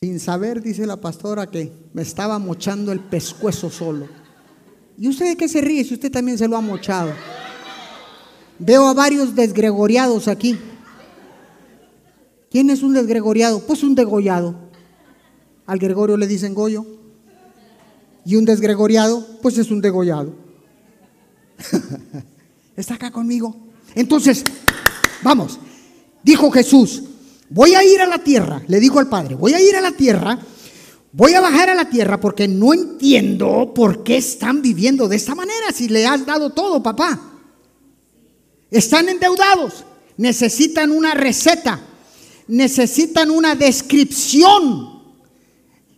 Sin 0.00 0.20
saber, 0.20 0.62
dice 0.62 0.86
la 0.86 1.00
pastora, 1.00 1.50
que 1.50 1.72
me 1.94 2.02
estaba 2.02 2.38
mochando 2.38 2.92
el 2.92 3.00
pescuezo 3.00 3.70
solo. 3.70 4.06
¿Y 4.96 5.08
usted 5.08 5.30
de 5.30 5.36
qué 5.36 5.48
se 5.48 5.60
ríe 5.60 5.82
si 5.82 5.94
usted 5.94 6.12
también 6.12 6.38
se 6.38 6.46
lo 6.46 6.56
ha 6.56 6.60
mochado? 6.60 7.12
Veo 8.60 8.86
a 8.86 8.94
varios 8.94 9.34
desgregoriados 9.34 10.28
aquí. 10.28 10.56
¿Quién 12.52 12.70
es 12.70 12.84
un 12.84 12.94
desgregoriado? 12.94 13.66
Pues 13.66 13.82
un 13.82 13.96
degollado. 13.96 14.54
Al 15.66 15.80
Gregorio 15.80 16.16
le 16.16 16.28
dicen 16.28 16.54
Goyo. 16.54 16.86
Y 18.26 18.34
un 18.34 18.44
desgregoriado, 18.44 19.24
pues 19.40 19.56
es 19.56 19.70
un 19.70 19.80
degollado. 19.80 20.34
¿Está 22.76 22.94
acá 22.94 23.12
conmigo? 23.12 23.56
Entonces, 23.94 24.42
vamos. 25.22 25.60
Dijo 26.24 26.50
Jesús, 26.50 27.04
voy 27.48 27.76
a 27.76 27.84
ir 27.84 28.00
a 28.00 28.06
la 28.06 28.18
tierra, 28.18 28.60
le 28.66 28.80
dijo 28.80 28.98
al 28.98 29.08
Padre, 29.08 29.36
voy 29.36 29.54
a 29.54 29.60
ir 29.60 29.76
a 29.76 29.80
la 29.80 29.92
tierra, 29.92 30.36
voy 31.12 31.34
a 31.34 31.40
bajar 31.40 31.70
a 31.70 31.76
la 31.76 31.88
tierra 31.88 32.18
porque 32.18 32.48
no 32.48 32.74
entiendo 32.74 33.72
por 33.72 34.02
qué 34.02 34.16
están 34.16 34.60
viviendo 34.60 35.06
de 35.06 35.14
esta 35.14 35.36
manera 35.36 35.70
si 35.72 35.88
le 35.88 36.04
has 36.04 36.26
dado 36.26 36.50
todo, 36.50 36.82
papá. 36.82 37.38
Están 38.72 39.08
endeudados, 39.08 39.84
necesitan 40.16 40.90
una 40.90 41.14
receta, 41.14 41.80
necesitan 42.48 43.30
una 43.30 43.54
descripción 43.54 44.95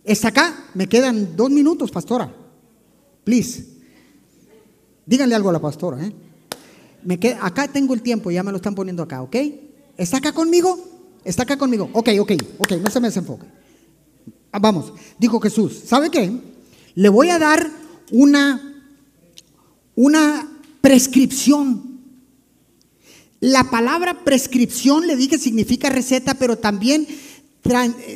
¿Está 0.03 0.29
acá? 0.29 0.65
Me 0.73 0.87
quedan 0.87 1.35
dos 1.35 1.49
minutos, 1.49 1.91
pastora. 1.91 2.33
Please. 3.23 3.65
Díganle 5.05 5.35
algo 5.35 5.49
a 5.49 5.53
la 5.53 5.59
pastora. 5.59 6.05
¿eh? 6.05 6.13
Me 7.03 7.19
acá 7.41 7.67
tengo 7.67 7.93
el 7.93 8.01
tiempo, 8.01 8.31
ya 8.31 8.43
me 8.43 8.51
lo 8.51 8.57
están 8.57 8.75
poniendo 8.75 9.03
acá, 9.03 9.21
¿ok? 9.21 9.35
¿Está 9.97 10.17
acá 10.17 10.31
conmigo? 10.31 10.77
¿Está 11.23 11.43
acá 11.43 11.57
conmigo? 11.57 11.89
Ok, 11.93 12.09
ok, 12.19 12.31
ok, 12.57 12.71
no 12.73 12.91
se 12.91 12.99
me 12.99 13.07
desenfoque. 13.07 13.45
Ah, 14.51 14.59
vamos, 14.59 14.93
dijo 15.17 15.39
Jesús, 15.39 15.81
¿sabe 15.85 16.09
qué? 16.09 16.31
Le 16.95 17.09
voy 17.09 17.29
a 17.29 17.39
dar 17.39 17.69
una, 18.11 18.83
una 19.95 20.47
prescripción. 20.81 22.01
La 23.39 23.69
palabra 23.69 24.23
prescripción, 24.23 25.07
le 25.07 25.15
dije, 25.15 25.37
significa 25.37 25.89
receta, 25.89 26.33
pero 26.33 26.57
también 26.57 27.07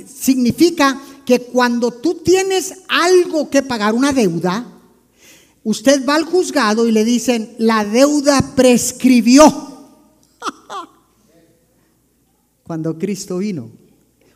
significa 0.07 0.99
que 1.25 1.39
cuando 1.39 1.91
tú 1.91 2.15
tienes 2.15 2.73
algo 2.87 3.49
que 3.49 3.61
pagar, 3.61 3.93
una 3.93 4.11
deuda, 4.11 4.65
usted 5.63 6.05
va 6.07 6.15
al 6.15 6.25
juzgado 6.25 6.87
y 6.87 6.91
le 6.91 7.05
dicen, 7.05 7.55
la 7.57 7.85
deuda 7.85 8.55
prescribió. 8.55 9.43
Cuando 12.63 12.97
Cristo 12.97 13.37
vino, 13.37 13.71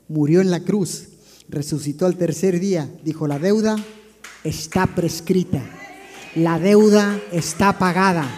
murió 0.08 0.42
en 0.42 0.52
la 0.52 0.62
cruz, 0.62 1.08
resucitó 1.50 2.06
al 2.06 2.18
tercer 2.18 2.60
día, 2.60 2.90
dijo, 3.04 3.28
la 3.28 3.40
deuda 3.40 3.78
está 4.44 4.88
prescrita, 4.88 5.64
la 6.36 6.60
deuda 6.60 7.20
está 7.32 7.80
pagada, 7.80 8.30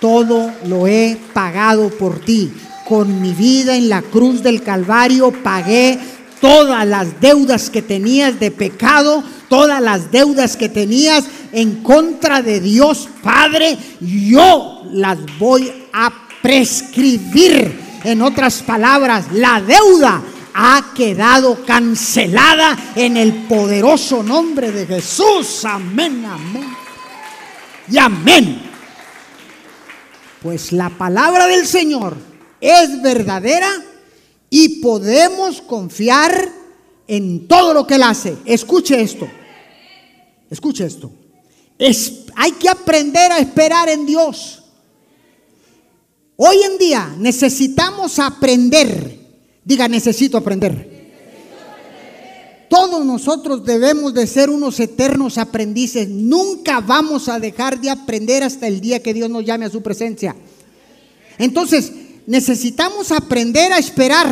todo 0.00 0.52
lo 0.66 0.86
he 0.86 1.18
pagado 1.32 1.90
por 1.90 2.20
ti 2.20 2.50
con 2.88 3.20
mi 3.20 3.32
vida 3.32 3.76
en 3.76 3.90
la 3.90 4.00
cruz 4.00 4.42
del 4.42 4.62
Calvario 4.62 5.30
pagué 5.30 5.98
todas 6.40 6.86
las 6.86 7.20
deudas 7.20 7.68
que 7.68 7.82
tenías 7.82 8.40
de 8.40 8.50
pecado, 8.50 9.22
todas 9.48 9.82
las 9.82 10.10
deudas 10.10 10.56
que 10.56 10.70
tenías 10.70 11.24
en 11.52 11.82
contra 11.82 12.40
de 12.40 12.60
Dios 12.60 13.08
Padre, 13.22 13.76
yo 14.00 14.84
las 14.92 15.18
voy 15.38 15.70
a 15.92 16.10
prescribir. 16.40 17.88
En 18.04 18.22
otras 18.22 18.62
palabras, 18.62 19.26
la 19.32 19.60
deuda 19.60 20.22
ha 20.54 20.92
quedado 20.94 21.64
cancelada 21.66 22.76
en 22.94 23.16
el 23.16 23.32
poderoso 23.46 24.22
nombre 24.22 24.70
de 24.70 24.86
Jesús. 24.86 25.64
Amén, 25.64 26.24
amén. 26.24 26.76
Y 27.90 27.98
amén. 27.98 28.62
Pues 30.40 30.72
la 30.72 30.88
palabra 30.88 31.46
del 31.48 31.66
Señor 31.66 32.37
es 32.60 33.00
verdadera 33.02 33.70
y 34.50 34.80
podemos 34.80 35.60
confiar 35.60 36.50
en 37.06 37.46
todo 37.48 37.74
lo 37.74 37.86
que 37.86 37.94
Él 37.94 38.02
hace. 38.02 38.36
Escuche 38.44 39.00
esto. 39.00 39.28
Escuche 40.50 40.84
esto. 40.84 41.10
Es, 41.78 42.24
hay 42.34 42.52
que 42.52 42.68
aprender 42.68 43.30
a 43.32 43.38
esperar 43.38 43.88
en 43.88 44.06
Dios. 44.06 44.62
Hoy 46.36 46.56
en 46.62 46.78
día 46.78 47.14
necesitamos 47.18 48.18
aprender. 48.18 49.18
Diga, 49.64 49.88
necesito 49.88 50.38
aprender. 50.38 50.98
Todos 52.68 53.04
nosotros 53.04 53.64
debemos 53.64 54.12
de 54.12 54.26
ser 54.26 54.50
unos 54.50 54.78
eternos 54.78 55.38
aprendices. 55.38 56.08
Nunca 56.08 56.80
vamos 56.80 57.28
a 57.28 57.40
dejar 57.40 57.80
de 57.80 57.90
aprender 57.90 58.42
hasta 58.42 58.66
el 58.66 58.80
día 58.80 59.02
que 59.02 59.14
Dios 59.14 59.30
nos 59.30 59.44
llame 59.44 59.64
a 59.64 59.70
su 59.70 59.82
presencia. 59.82 60.36
Entonces, 61.38 61.92
necesitamos 62.28 63.10
aprender 63.10 63.72
a 63.72 63.78
esperar. 63.78 64.28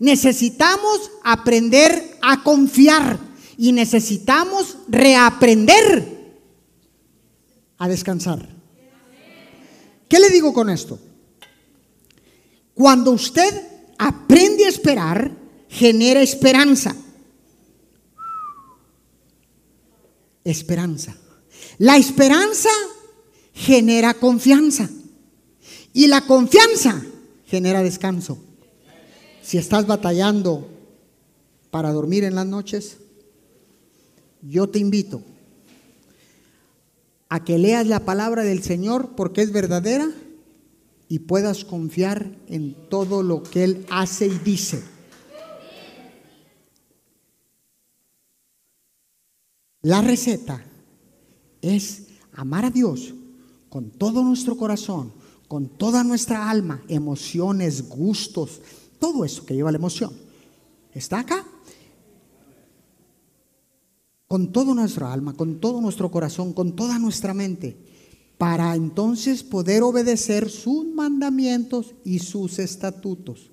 Necesitamos 0.00 1.12
aprender 1.22 2.18
a 2.20 2.42
confiar. 2.42 3.20
Y 3.56 3.72
necesitamos 3.72 4.76
reaprender 4.88 6.34
a 7.78 7.88
descansar. 7.88 8.48
¿Qué 10.08 10.18
le 10.18 10.28
digo 10.30 10.52
con 10.52 10.70
esto? 10.70 10.98
Cuando 12.74 13.12
usted 13.12 13.54
aprende 13.96 14.64
a 14.64 14.68
esperar, 14.68 15.30
genera 15.68 16.20
esperanza. 16.20 16.96
Esperanza. 20.42 21.16
La 21.78 21.96
esperanza 21.96 22.70
genera 23.52 24.14
confianza. 24.14 24.88
Y 25.92 26.06
la 26.06 26.22
confianza 26.22 27.02
genera 27.46 27.82
descanso. 27.82 28.38
Si 29.42 29.58
estás 29.58 29.86
batallando 29.86 30.68
para 31.70 31.92
dormir 31.92 32.24
en 32.24 32.34
las 32.34 32.46
noches, 32.46 32.98
yo 34.42 34.68
te 34.68 34.78
invito 34.78 35.22
a 37.28 37.44
que 37.44 37.58
leas 37.58 37.86
la 37.86 38.04
palabra 38.04 38.42
del 38.42 38.62
Señor 38.62 39.10
porque 39.16 39.42
es 39.42 39.52
verdadera 39.52 40.10
y 41.08 41.20
puedas 41.20 41.64
confiar 41.64 42.30
en 42.48 42.74
todo 42.88 43.22
lo 43.22 43.42
que 43.42 43.64
Él 43.64 43.86
hace 43.90 44.26
y 44.26 44.38
dice. 44.38 44.82
La 49.82 50.02
receta 50.02 50.62
es 51.62 52.08
amar 52.32 52.64
a 52.66 52.70
Dios 52.70 53.14
con 53.68 53.90
todo 53.90 54.22
nuestro 54.22 54.56
corazón, 54.56 55.12
con 55.48 55.66
toda 55.66 56.04
nuestra 56.04 56.48
alma, 56.48 56.82
emociones, 56.88 57.88
gustos, 57.88 58.60
todo 58.98 59.24
eso 59.24 59.44
que 59.46 59.54
lleva 59.54 59.72
la 59.72 59.78
emoción. 59.78 60.12
¿Está 60.92 61.20
acá? 61.20 61.44
Con 64.26 64.52
todo 64.52 64.74
nuestra 64.74 65.10
alma, 65.10 65.32
con 65.32 65.58
todo 65.58 65.80
nuestro 65.80 66.10
corazón, 66.10 66.52
con 66.52 66.76
toda 66.76 66.98
nuestra 66.98 67.32
mente, 67.32 67.78
para 68.36 68.74
entonces 68.74 69.42
poder 69.42 69.82
obedecer 69.82 70.50
sus 70.50 70.86
mandamientos 70.86 71.94
y 72.04 72.18
sus 72.18 72.58
estatutos. 72.58 73.50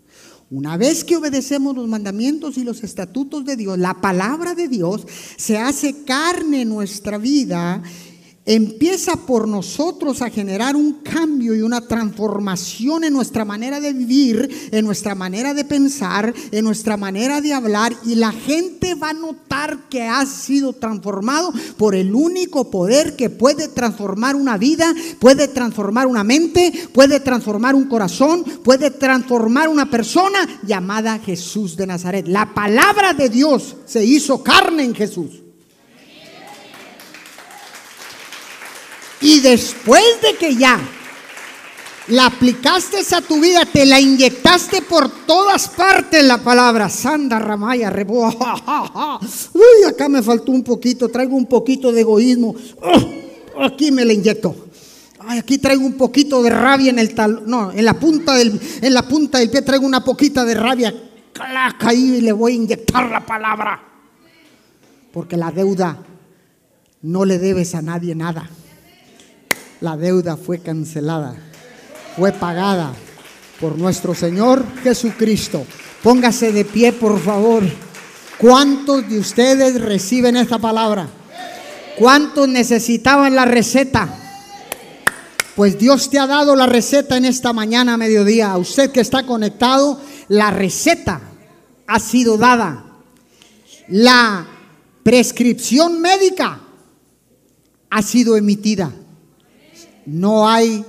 Una 0.51 0.77
vez 0.77 1.03
que 1.03 1.15
obedecemos 1.15 1.75
los 1.75 1.87
mandamientos 1.87 2.57
y 2.57 2.63
los 2.63 2.83
estatutos 2.83 3.45
de 3.45 3.55
Dios, 3.55 3.79
la 3.79 3.99
palabra 3.99 4.53
de 4.53 4.67
Dios 4.67 5.07
se 5.37 5.57
hace 5.57 6.03
carne 6.03 6.61
en 6.61 6.69
nuestra 6.69 7.17
vida 7.17 7.81
empieza 8.45 9.15
por 9.15 9.47
nosotros 9.47 10.21
a 10.21 10.29
generar 10.29 10.75
un 10.75 10.93
cambio 10.93 11.55
y 11.55 11.61
una 11.61 11.81
transformación 11.81 13.03
en 13.03 13.13
nuestra 13.13 13.43
manera 13.45 13.79
de 13.79 13.93
vivir, 13.93 14.69
en 14.71 14.85
nuestra 14.85 15.15
manera 15.15 15.53
de 15.53 15.65
pensar, 15.65 16.33
en 16.51 16.63
nuestra 16.63 16.97
manera 16.97 17.41
de 17.41 17.53
hablar 17.53 17.93
y 18.05 18.15
la 18.15 18.31
gente 18.31 18.93
va 18.95 19.09
a 19.09 19.13
notar 19.13 19.89
que 19.89 20.03
ha 20.03 20.25
sido 20.25 20.73
transformado 20.73 21.51
por 21.77 21.95
el 21.95 22.13
único 22.13 22.69
poder 22.69 23.15
que 23.15 23.29
puede 23.29 23.67
transformar 23.67 24.35
una 24.35 24.57
vida, 24.57 24.93
puede 25.19 25.47
transformar 25.47 26.07
una 26.07 26.23
mente, 26.23 26.71
puede 26.93 27.19
transformar 27.19 27.75
un 27.75 27.85
corazón, 27.85 28.43
puede 28.63 28.91
transformar 28.91 29.69
una 29.69 29.89
persona 29.89 30.59
llamada 30.63 31.19
Jesús 31.19 31.75
de 31.75 31.87
Nazaret. 31.87 32.27
La 32.27 32.53
palabra 32.53 33.13
de 33.13 33.29
Dios 33.29 33.75
se 33.85 34.05
hizo 34.05 34.43
carne 34.43 34.83
en 34.83 34.93
Jesús. 34.93 35.44
Y 39.25 39.39
después 39.39 40.03
de 40.21 40.37
que 40.37 40.55
ya 40.55 40.79
la 42.09 42.27
aplicaste 42.27 42.97
a 43.15 43.21
tu 43.21 43.41
vida, 43.41 43.65
te 43.65 43.83
la 43.83 43.99
inyectaste 43.99 44.83
por 44.83 45.09
todas 45.25 45.67
partes 45.69 46.23
la 46.23 46.43
palabra 46.43 46.89
Santa 46.89 47.39
Ramaya, 47.39 47.89
rebo, 47.89 48.27
Uy, 49.53 49.89
acá 49.89 50.07
me 50.09 50.21
faltó 50.21 50.51
un 50.51 50.63
poquito, 50.63 51.09
traigo 51.09 51.35
un 51.35 51.47
poquito 51.47 51.91
de 51.91 52.01
egoísmo. 52.01 52.53
Oh, 52.83 53.63
aquí 53.63 53.91
me 53.91 54.05
la 54.05 54.13
inyecto. 54.13 54.67
Ay, 55.21 55.39
aquí 55.39 55.57
traigo 55.57 55.83
un 55.83 55.93
poquito 55.93 56.43
de 56.43 56.51
rabia 56.51 56.91
en 56.91 56.99
el 56.99 57.15
tal, 57.15 57.49
no, 57.49 57.71
en 57.71 57.83
la 57.83 57.95
punta 57.95 58.35
del, 58.35 58.61
en 58.79 58.93
la 58.93 59.07
punta 59.07 59.39
del 59.39 59.49
pie 59.49 59.63
traigo 59.63 59.87
una 59.87 60.03
poquita 60.03 60.45
de 60.45 60.53
rabia. 60.53 60.93
Claca 61.33 61.89
ahí 61.89 62.21
le 62.21 62.31
voy 62.31 62.51
a 62.51 62.55
inyectar 62.57 63.09
la 63.09 63.25
palabra. 63.25 63.81
Porque 65.11 65.35
la 65.35 65.49
deuda 65.49 65.97
no 67.01 67.25
le 67.25 67.39
debes 67.39 67.73
a 67.73 67.81
nadie 67.81 68.13
nada 68.13 68.47
la 69.85 69.95
deuda 69.95 70.35
fue 70.35 70.57
cancelada, 70.57 71.35
fue 72.17 72.31
pagada 72.31 72.91
por 73.61 73.77
nuestro 73.77 74.15
Señor 74.15 74.65
Jesucristo. 74.81 75.63
Póngase 76.01 76.51
de 76.51 76.65
pie, 76.65 76.91
por 76.91 77.19
favor. 77.19 77.61
¿Cuántos 78.39 79.07
de 79.07 79.19
ustedes 79.19 79.79
reciben 79.79 80.37
esta 80.37 80.57
palabra? 80.57 81.07
¿Cuántos 81.99 82.47
necesitaban 82.47 83.35
la 83.35 83.45
receta? 83.45 84.09
Pues 85.55 85.77
Dios 85.77 86.09
te 86.09 86.17
ha 86.17 86.25
dado 86.25 86.55
la 86.55 86.65
receta 86.65 87.15
en 87.17 87.25
esta 87.25 87.53
mañana 87.53 87.93
a 87.93 87.97
mediodía. 87.97 88.53
A 88.53 88.57
usted 88.57 88.91
que 88.91 89.01
está 89.01 89.23
conectado, 89.23 90.01
la 90.29 90.49
receta 90.49 91.21
ha 91.85 91.99
sido 91.99 92.39
dada. 92.39 92.85
La 93.87 94.47
prescripción 95.03 96.01
médica 96.01 96.59
ha 97.91 98.01
sido 98.01 98.35
emitida 98.35 98.91
no 100.05 100.47
hay 100.47 100.85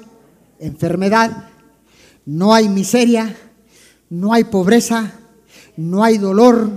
enfermedad, 0.58 1.48
no 2.24 2.54
hay 2.54 2.68
miseria, 2.68 3.36
no 4.10 4.32
hay 4.32 4.44
pobreza, 4.44 5.12
no 5.76 6.02
hay 6.04 6.18
dolor, 6.18 6.70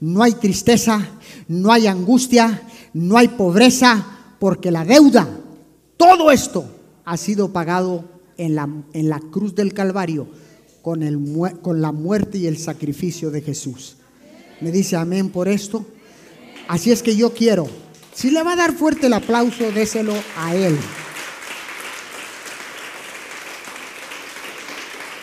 no 0.00 0.22
hay 0.22 0.32
tristeza, 0.32 1.06
no 1.48 1.72
hay 1.72 1.86
angustia, 1.86 2.62
no 2.92 3.16
hay 3.16 3.28
pobreza, 3.28 4.06
porque 4.38 4.70
la 4.70 4.84
deuda, 4.84 5.28
todo 5.96 6.30
esto 6.30 6.64
ha 7.04 7.16
sido 7.16 7.52
pagado 7.52 8.04
en 8.36 8.54
la, 8.54 8.68
en 8.92 9.08
la 9.08 9.20
cruz 9.20 9.54
del 9.54 9.74
Calvario 9.74 10.28
con, 10.82 11.02
el, 11.02 11.18
con 11.60 11.80
la 11.82 11.92
muerte 11.92 12.38
y 12.38 12.46
el 12.46 12.56
sacrificio 12.56 13.30
de 13.30 13.42
Jesús. 13.42 13.96
Me 14.60 14.70
dice 14.70 14.96
amén 14.96 15.30
por 15.30 15.48
esto. 15.48 15.84
Así 16.68 16.90
es 16.90 17.02
que 17.02 17.16
yo 17.16 17.34
quiero, 17.34 17.66
si 18.14 18.30
le 18.30 18.42
va 18.42 18.52
a 18.52 18.56
dar 18.56 18.72
fuerte 18.72 19.06
el 19.06 19.12
aplauso, 19.12 19.70
déselo 19.72 20.14
a 20.36 20.54
Él. 20.54 20.76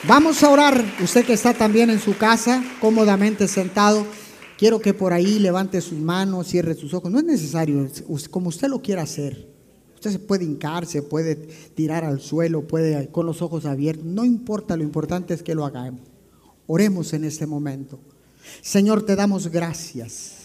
Vamos 0.07 0.41
a 0.41 0.49
orar, 0.49 0.85
usted 1.03 1.25
que 1.25 1.33
está 1.33 1.53
también 1.53 1.89
en 1.89 1.99
su 1.99 2.17
casa, 2.17 2.63
cómodamente 2.79 3.45
sentado, 3.49 4.05
quiero 4.57 4.79
que 4.79 4.93
por 4.93 5.11
ahí 5.11 5.37
levante 5.37 5.81
sus 5.81 5.99
manos, 5.99 6.47
cierre 6.47 6.75
sus 6.75 6.93
ojos, 6.93 7.11
no 7.11 7.19
es 7.19 7.25
necesario, 7.25 7.85
como 8.31 8.47
usted 8.47 8.69
lo 8.69 8.81
quiera 8.81 9.01
hacer. 9.01 9.49
Usted 9.95 10.11
se 10.11 10.19
puede 10.19 10.45
hincarse, 10.45 11.01
puede 11.01 11.35
tirar 11.35 12.05
al 12.05 12.21
suelo, 12.21 12.65
puede 12.65 13.09
con 13.09 13.25
los 13.25 13.41
ojos 13.41 13.65
abiertos, 13.65 14.05
no 14.05 14.23
importa, 14.23 14.77
lo 14.77 14.83
importante 14.83 15.33
es 15.33 15.43
que 15.43 15.53
lo 15.53 15.65
hagamos. 15.65 15.99
Oremos 16.67 17.11
en 17.11 17.25
este 17.25 17.45
momento. 17.45 17.99
Señor, 18.61 19.05
te 19.05 19.17
damos 19.17 19.47
gracias. 19.49 20.35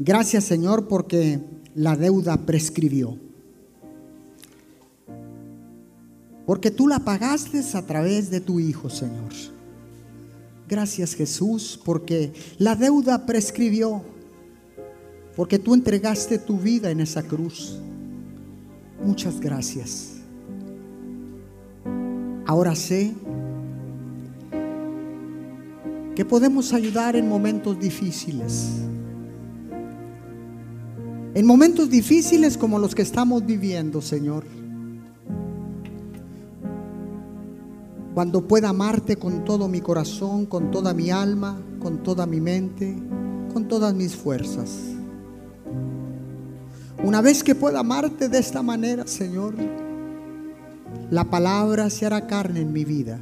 Gracias, 0.00 0.42
Señor, 0.42 0.88
porque 0.88 1.38
la 1.76 1.94
deuda 1.94 2.36
prescribió. 2.44 3.27
Porque 6.48 6.70
tú 6.70 6.88
la 6.88 7.00
pagaste 7.00 7.62
a 7.74 7.82
través 7.82 8.30
de 8.30 8.40
tu 8.40 8.58
Hijo, 8.58 8.88
Señor. 8.88 9.34
Gracias 10.66 11.14
Jesús, 11.14 11.78
porque 11.84 12.32
la 12.56 12.74
deuda 12.74 13.26
prescribió, 13.26 14.00
porque 15.36 15.58
tú 15.58 15.74
entregaste 15.74 16.38
tu 16.38 16.56
vida 16.56 16.90
en 16.90 17.00
esa 17.00 17.22
cruz. 17.22 17.78
Muchas 19.04 19.38
gracias. 19.38 20.14
Ahora 22.46 22.74
sé 22.74 23.12
que 26.16 26.24
podemos 26.24 26.72
ayudar 26.72 27.14
en 27.14 27.28
momentos 27.28 27.78
difíciles. 27.78 28.68
En 31.34 31.44
momentos 31.44 31.90
difíciles 31.90 32.56
como 32.56 32.78
los 32.78 32.94
que 32.94 33.02
estamos 33.02 33.44
viviendo, 33.44 34.00
Señor. 34.00 34.57
Cuando 38.18 38.48
pueda 38.48 38.70
amarte 38.70 39.14
con 39.14 39.44
todo 39.44 39.68
mi 39.68 39.80
corazón, 39.80 40.46
con 40.46 40.72
toda 40.72 40.92
mi 40.92 41.08
alma, 41.08 41.56
con 41.78 42.02
toda 42.02 42.26
mi 42.26 42.40
mente, 42.40 43.00
con 43.52 43.68
todas 43.68 43.94
mis 43.94 44.16
fuerzas. 44.16 44.70
Una 47.04 47.20
vez 47.20 47.44
que 47.44 47.54
pueda 47.54 47.78
amarte 47.78 48.28
de 48.28 48.40
esta 48.40 48.60
manera, 48.60 49.06
Señor, 49.06 49.54
la 51.12 51.30
palabra 51.30 51.90
se 51.90 52.06
hará 52.06 52.26
carne 52.26 52.62
en 52.62 52.72
mi 52.72 52.84
vida. 52.84 53.20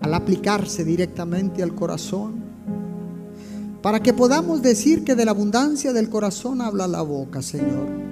Al 0.00 0.12
aplicarse 0.12 0.84
directamente 0.84 1.62
al 1.62 1.76
corazón, 1.76 2.42
para 3.80 4.02
que 4.02 4.12
podamos 4.12 4.60
decir 4.60 5.04
que 5.04 5.14
de 5.14 5.24
la 5.24 5.30
abundancia 5.30 5.92
del 5.92 6.10
corazón 6.10 6.62
habla 6.62 6.88
la 6.88 7.02
boca, 7.02 7.42
Señor. 7.42 8.07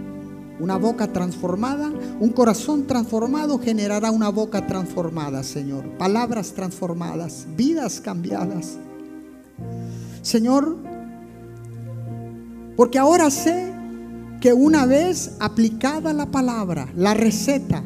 Una 0.59 0.76
boca 0.76 1.12
transformada, 1.12 1.92
un 2.18 2.30
corazón 2.30 2.86
transformado 2.86 3.59
generará 3.59 4.11
una 4.11 4.30
boca 4.30 4.66
transformada, 4.66 5.42
Señor. 5.42 5.84
Palabras 5.98 6.52
transformadas, 6.52 7.46
vidas 7.57 8.00
cambiadas. 8.00 8.78
Señor, 10.22 10.76
porque 12.76 12.98
ahora 12.98 13.30
sé 13.30 13.72
que 14.40 14.52
una 14.52 14.86
vez 14.86 15.32
aplicada 15.40 16.12
la 16.12 16.26
palabra, 16.26 16.88
la 16.96 17.14
receta, 17.14 17.82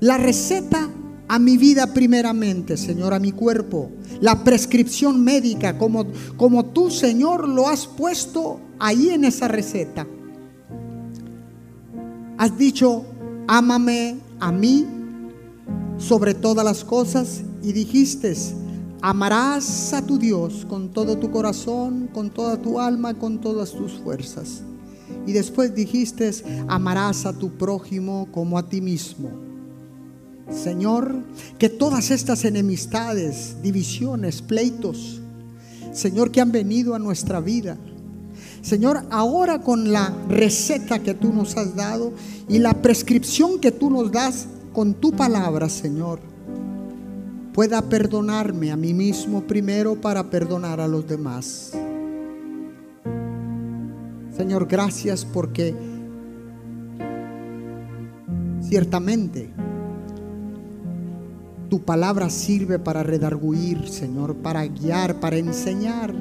la 0.00 0.18
receta 0.18 0.88
a 1.28 1.38
mi 1.38 1.56
vida 1.56 1.94
primeramente, 1.94 2.76
Señor, 2.76 3.14
a 3.14 3.18
mi 3.18 3.32
cuerpo, 3.32 3.90
la 4.20 4.44
prescripción 4.44 5.22
médica, 5.22 5.78
como, 5.78 6.06
como 6.36 6.66
tú, 6.66 6.90
Señor, 6.90 7.48
lo 7.48 7.68
has 7.68 7.86
puesto 7.86 8.60
ahí 8.78 9.10
en 9.10 9.24
esa 9.24 9.48
receta. 9.48 10.06
Has 12.42 12.58
dicho, 12.58 13.04
ámame 13.46 14.16
a 14.40 14.50
mí 14.50 14.84
sobre 15.96 16.34
todas 16.34 16.64
las 16.64 16.82
cosas 16.82 17.40
y 17.62 17.72
dijiste, 17.72 18.34
amarás 19.00 19.92
a 19.92 20.04
tu 20.04 20.18
Dios 20.18 20.66
con 20.68 20.88
todo 20.88 21.16
tu 21.18 21.30
corazón, 21.30 22.08
con 22.12 22.30
toda 22.30 22.60
tu 22.60 22.80
alma, 22.80 23.14
con 23.14 23.40
todas 23.40 23.70
tus 23.70 23.92
fuerzas. 23.92 24.62
Y 25.24 25.30
después 25.30 25.72
dijiste, 25.72 26.32
amarás 26.66 27.26
a 27.26 27.32
tu 27.32 27.52
prójimo 27.52 28.26
como 28.32 28.58
a 28.58 28.68
ti 28.68 28.80
mismo. 28.80 29.30
Señor, 30.50 31.22
que 31.60 31.68
todas 31.68 32.10
estas 32.10 32.44
enemistades, 32.44 33.62
divisiones, 33.62 34.42
pleitos, 34.42 35.20
Señor, 35.92 36.32
que 36.32 36.40
han 36.40 36.50
venido 36.50 36.96
a 36.96 36.98
nuestra 36.98 37.38
vida, 37.38 37.78
Señor, 38.62 39.02
ahora 39.10 39.60
con 39.60 39.92
la 39.92 40.14
receta 40.28 41.00
que 41.00 41.14
tú 41.14 41.32
nos 41.32 41.56
has 41.56 41.74
dado 41.74 42.12
y 42.48 42.60
la 42.60 42.72
prescripción 42.74 43.58
que 43.58 43.72
tú 43.72 43.90
nos 43.90 44.12
das 44.12 44.46
con 44.72 44.94
tu 44.94 45.10
palabra, 45.10 45.68
Señor, 45.68 46.20
pueda 47.52 47.82
perdonarme 47.82 48.70
a 48.70 48.76
mí 48.76 48.94
mismo 48.94 49.42
primero 49.42 50.00
para 50.00 50.30
perdonar 50.30 50.80
a 50.80 50.86
los 50.86 51.06
demás. 51.06 51.72
Señor, 54.36 54.66
gracias 54.66 55.24
porque 55.24 55.74
ciertamente 58.60 59.50
tu 61.68 61.80
palabra 61.82 62.30
sirve 62.30 62.78
para 62.78 63.02
redarguir, 63.02 63.88
Señor, 63.88 64.36
para 64.36 64.64
guiar, 64.66 65.18
para 65.18 65.36
enseñar, 65.36 66.14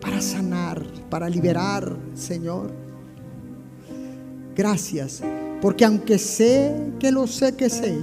para 0.00 0.20
sanar, 0.20 0.82
para 1.10 1.28
liberar, 1.28 1.96
Señor. 2.14 2.70
Gracias, 4.54 5.22
porque 5.60 5.84
aunque 5.84 6.18
sé 6.18 6.74
que 6.98 7.10
lo 7.10 7.26
sé 7.26 7.54
que 7.54 7.68
sé, 7.68 7.98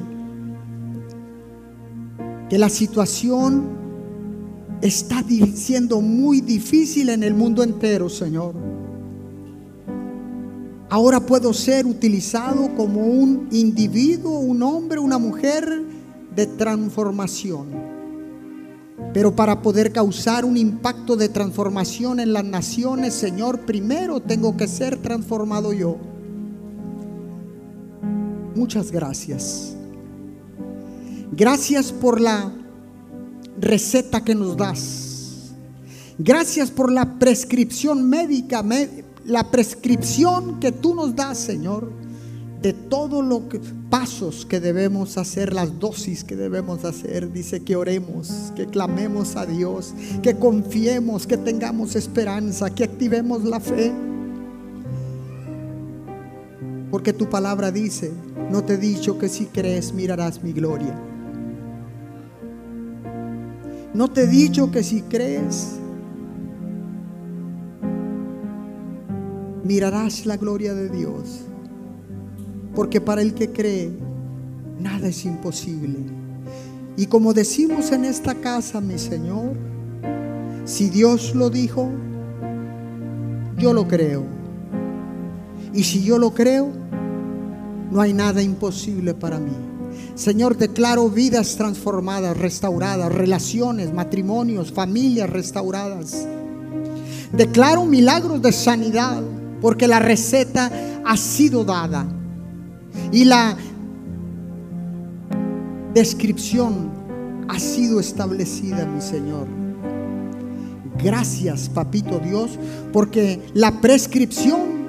que 2.49 2.57
la 2.57 2.69
situación 2.69 3.63
está 4.81 5.23
siendo 5.55 6.01
muy 6.01 6.41
difícil 6.41 7.09
en 7.09 7.23
el 7.23 7.33
mundo 7.33 7.63
entero, 7.63 8.09
Señor. 8.09 8.53
Ahora 10.89 11.19
puedo 11.19 11.53
ser 11.53 11.87
utilizado 11.87 12.75
como 12.75 13.01
un 13.01 13.47
individuo, 13.51 14.37
un 14.39 14.61
hombre, 14.61 14.99
una 14.99 15.17
mujer 15.17 15.81
de 16.35 16.45
transformación. 16.45 17.92
Pero 19.13 19.35
para 19.35 19.61
poder 19.61 19.91
causar 19.91 20.45
un 20.45 20.57
impacto 20.57 21.15
de 21.15 21.29
transformación 21.29 22.19
en 22.19 22.33
las 22.33 22.43
naciones, 22.43 23.13
Señor, 23.13 23.61
primero 23.61 24.19
tengo 24.19 24.55
que 24.57 24.67
ser 24.67 24.97
transformado 24.97 25.73
yo. 25.73 25.97
Muchas 28.55 28.91
gracias. 28.91 29.75
Gracias 31.31 31.91
por 31.91 32.21
la 32.21 32.51
receta 33.59 34.23
que 34.23 34.35
nos 34.35 34.55
das. 34.55 35.53
Gracias 36.17 36.69
por 36.69 36.91
la 36.91 37.17
prescripción 37.17 38.07
médica, 38.07 38.63
la 39.25 39.49
prescripción 39.49 40.59
que 40.59 40.71
tú 40.71 40.93
nos 40.93 41.15
das, 41.15 41.39
Señor 41.39 42.02
de 42.63 42.71
todos 42.71 43.23
los 43.25 43.41
pasos 43.89 44.45
que 44.45 44.61
debemos 44.61 45.17
hacer, 45.17 45.53
las 45.53 45.79
dosis 45.79 46.23
que 46.23 46.37
debemos 46.37 46.85
hacer. 46.85 47.29
Dice 47.33 47.61
que 47.61 47.75
oremos, 47.75 48.53
que 48.55 48.65
clamemos 48.67 49.35
a 49.35 49.45
Dios, 49.45 49.93
que 50.21 50.35
confiemos, 50.35 51.27
que 51.27 51.35
tengamos 51.35 51.97
esperanza, 51.97 52.73
que 52.73 52.85
activemos 52.85 53.43
la 53.43 53.59
fe. 53.59 53.91
Porque 56.89 57.11
tu 57.11 57.29
palabra 57.29 57.69
dice, 57.69 58.13
no 58.49 58.63
te 58.63 58.75
he 58.75 58.77
dicho 58.77 59.19
que 59.19 59.27
si 59.27 59.47
crees 59.47 59.93
mirarás 59.93 60.41
mi 60.41 60.53
gloria. 60.53 60.97
No 63.93 64.09
te 64.09 64.23
he 64.23 64.27
dicho 64.27 64.71
que 64.71 64.83
si 64.83 65.01
crees 65.01 65.73
mirarás 69.65 70.25
la 70.25 70.37
gloria 70.37 70.73
de 70.73 70.87
Dios. 70.87 71.41
Porque 72.75 73.01
para 73.01 73.21
el 73.21 73.33
que 73.33 73.51
cree, 73.51 73.91
nada 74.79 75.07
es 75.07 75.25
imposible. 75.25 75.99
Y 76.95 77.07
como 77.07 77.33
decimos 77.33 77.91
en 77.91 78.05
esta 78.05 78.35
casa, 78.35 78.79
mi 78.81 78.99
Señor, 78.99 79.53
si 80.65 80.89
Dios 80.89 81.33
lo 81.35 81.49
dijo, 81.49 81.89
yo 83.57 83.73
lo 83.73 83.87
creo. 83.87 84.23
Y 85.73 85.83
si 85.83 86.03
yo 86.03 86.17
lo 86.17 86.33
creo, 86.33 86.69
no 87.91 88.01
hay 88.01 88.13
nada 88.13 88.41
imposible 88.41 89.13
para 89.13 89.39
mí. 89.39 89.51
Señor, 90.15 90.57
declaro 90.57 91.09
vidas 91.09 91.55
transformadas, 91.55 92.37
restauradas, 92.37 93.11
relaciones, 93.11 93.93
matrimonios, 93.93 94.71
familias 94.71 95.29
restauradas. 95.29 96.27
Declaro 97.31 97.85
milagros 97.85 98.41
de 98.41 98.51
sanidad, 98.51 99.21
porque 99.61 99.87
la 99.87 99.99
receta 99.99 100.71
ha 101.03 101.17
sido 101.17 101.63
dada. 101.63 102.05
Y 103.11 103.25
la 103.25 103.57
descripción 105.93 106.91
ha 107.47 107.59
sido 107.59 107.99
establecida, 107.99 108.85
mi 108.85 109.01
Señor. 109.01 109.47
Gracias, 111.03 111.69
Papito 111.69 112.19
Dios, 112.19 112.57
porque 112.91 113.41
la 113.53 113.81
prescripción 113.81 114.83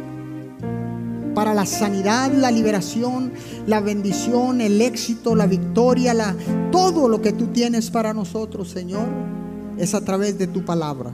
para 1.35 1.53
la 1.53 1.67
sanidad, 1.67 2.33
la 2.33 2.51
liberación, 2.51 3.33
la 3.67 3.81
bendición, 3.81 4.61
el 4.61 4.81
éxito, 4.81 5.35
la 5.35 5.47
victoria, 5.47 6.15
la, 6.15 6.37
todo 6.71 7.09
lo 7.09 7.21
que 7.21 7.33
tú 7.33 7.49
tienes 7.49 7.91
para 7.91 8.15
nosotros, 8.15 8.69
Señor, 8.71 9.07
es 9.77 9.95
a 9.95 10.05
través 10.05 10.39
de 10.39 10.47
tu 10.47 10.65
palabra. 10.65 11.13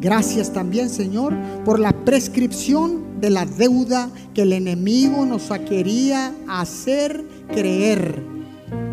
Gracias 0.00 0.52
también, 0.52 0.88
Señor, 0.88 1.34
por 1.64 1.80
la 1.80 1.92
prescripción 2.04 3.05
de 3.20 3.30
la 3.30 3.46
deuda 3.46 4.10
que 4.34 4.42
el 4.42 4.52
enemigo 4.52 5.24
nos 5.24 5.48
quería 5.68 6.34
hacer 6.48 7.24
creer, 7.48 8.22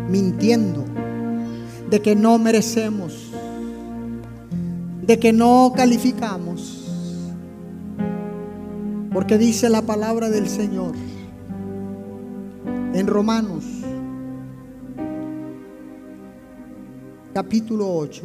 mintiendo, 0.08 0.84
de 1.90 2.00
que 2.00 2.14
no 2.16 2.38
merecemos, 2.38 3.30
de 5.02 5.18
que 5.18 5.32
no 5.32 5.72
calificamos. 5.76 6.80
Porque 9.12 9.38
dice 9.38 9.68
la 9.68 9.82
palabra 9.82 10.28
del 10.28 10.48
Señor 10.48 10.94
en 12.94 13.06
Romanos 13.06 13.64
capítulo 17.34 17.92
8. 17.92 18.22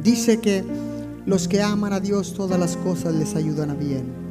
Dice 0.00 0.40
que 0.40 0.64
los 1.26 1.48
que 1.48 1.62
aman 1.62 1.92
a 1.92 2.00
Dios 2.00 2.34
todas 2.34 2.58
las 2.58 2.76
cosas 2.76 3.14
les 3.14 3.34
ayudan 3.34 3.70
a 3.70 3.74
bien. 3.74 4.22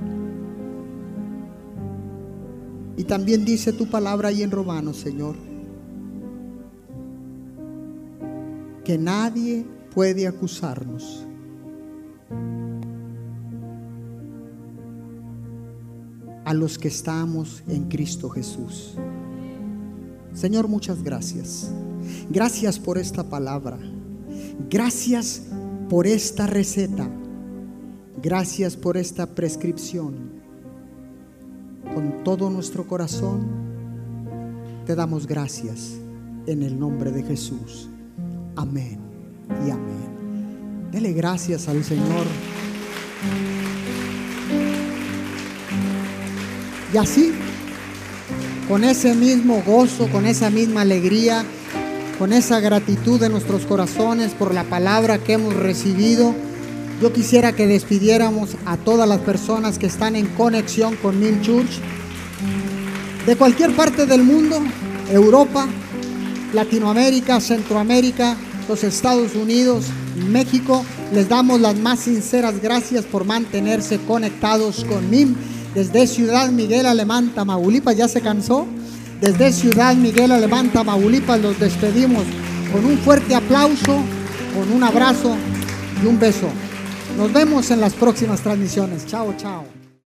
Y 2.98 3.04
también 3.04 3.46
dice 3.46 3.74
tu 3.74 3.90
palabra 3.90 4.30
ahí 4.30 4.44
en 4.44 4.52
Romanos, 4.52 4.98
Señor, 4.98 5.36
que 8.84 8.98
nadie 8.98 9.66
puede 9.94 10.28
acusarnos. 10.28 11.26
a 16.44 16.54
los 16.54 16.78
que 16.78 16.90
estamos 16.90 17.64
en 17.70 17.88
Cristo 17.88 18.30
Jesús. 18.30 18.96
Señor, 20.34 20.68
muchas 20.68 21.02
gracias. 21.02 21.72
Gracias 22.30 22.78
por 22.78 22.98
esta 22.98 23.24
palabra. 23.24 23.78
Gracias 24.70 25.44
por 25.92 26.08
esta 26.08 26.48
receta. 26.48 27.06
Gracias 28.24 28.78
por 28.78 28.96
esta 28.96 29.26
prescripción. 29.36 30.32
Con 31.94 32.24
todo 32.24 32.50
nuestro 32.50 32.88
corazón 32.88 33.46
te 34.86 34.96
damos 34.96 35.28
gracias 35.28 35.98
en 36.48 36.64
el 36.64 36.80
nombre 36.80 37.12
de 37.12 37.24
Jesús. 37.24 37.90
Amén 38.56 39.00
y 39.68 39.70
amén. 39.70 40.88
Dele 40.94 41.12
gracias 41.12 41.68
al 41.68 41.84
Señor. 41.84 42.26
Y 46.94 46.98
así, 46.98 47.34
con 48.70 48.86
ese 48.86 49.14
mismo 49.14 49.62
gozo, 49.68 50.08
con 50.08 50.26
esa 50.26 50.50
misma 50.50 50.84
alegría, 50.84 51.44
con 52.22 52.34
esa 52.34 52.60
gratitud 52.60 53.20
de 53.20 53.30
nuestros 53.30 53.66
corazones 53.66 54.34
por 54.34 54.54
la 54.54 54.64
palabra 54.64 55.18
que 55.18 55.34
hemos 55.34 55.56
recibido, 55.56 56.36
yo 57.02 57.12
quisiera 57.12 57.54
que 57.54 57.66
despidiéramos 57.66 58.52
a 58.68 58.78
todas 58.78 59.10
las 59.10 59.22
personas 59.22 59.80
que 59.80 59.88
están 59.88 60.16
en 60.16 60.28
conexión 60.28 60.96
con 60.98 61.20
New 61.20 61.42
Church, 61.42 61.80
de 63.26 63.36
cualquier 63.36 63.76
parte 63.76 64.06
del 64.06 64.22
mundo, 64.22 64.60
Europa, 65.10 65.68
Latinoamérica, 66.54 67.42
Centroamérica, 67.42 68.38
los 68.70 68.84
Estados 68.84 69.34
Unidos, 69.34 69.86
México. 70.30 70.86
Les 71.12 71.28
damos 71.28 71.60
las 71.60 71.76
más 71.76 72.02
sinceras 72.02 72.62
gracias 72.62 73.04
por 73.04 73.26
mantenerse 73.26 73.98
conectados 73.98 74.86
con 74.86 75.10
MIM. 75.10 75.34
Desde 75.74 76.06
Ciudad 76.06 76.52
Miguel 76.52 76.86
Alemán, 76.86 77.32
Tamaulipas, 77.34 77.98
¿ya 77.98 78.08
se 78.08 78.22
cansó? 78.22 78.68
Desde 79.22 79.52
Ciudad 79.52 79.96
Miguel 79.96 80.32
Alemán, 80.32 80.72
Tamaulipas, 80.74 81.40
los 81.40 81.60
despedimos 81.60 82.24
con 82.74 82.84
un 82.84 82.98
fuerte 82.98 83.36
aplauso, 83.36 84.02
con 84.56 84.72
un 84.72 84.84
abrazo 84.84 85.38
y 86.02 86.08
un 86.08 86.20
beso. 86.20 86.50
Nos 87.16 87.32
vemos 87.32 87.70
en 87.70 87.82
las 87.82 87.94
próximas 87.94 88.42
transmisiones. 88.42 89.06
Chao, 89.06 89.36
chao. 89.38 89.81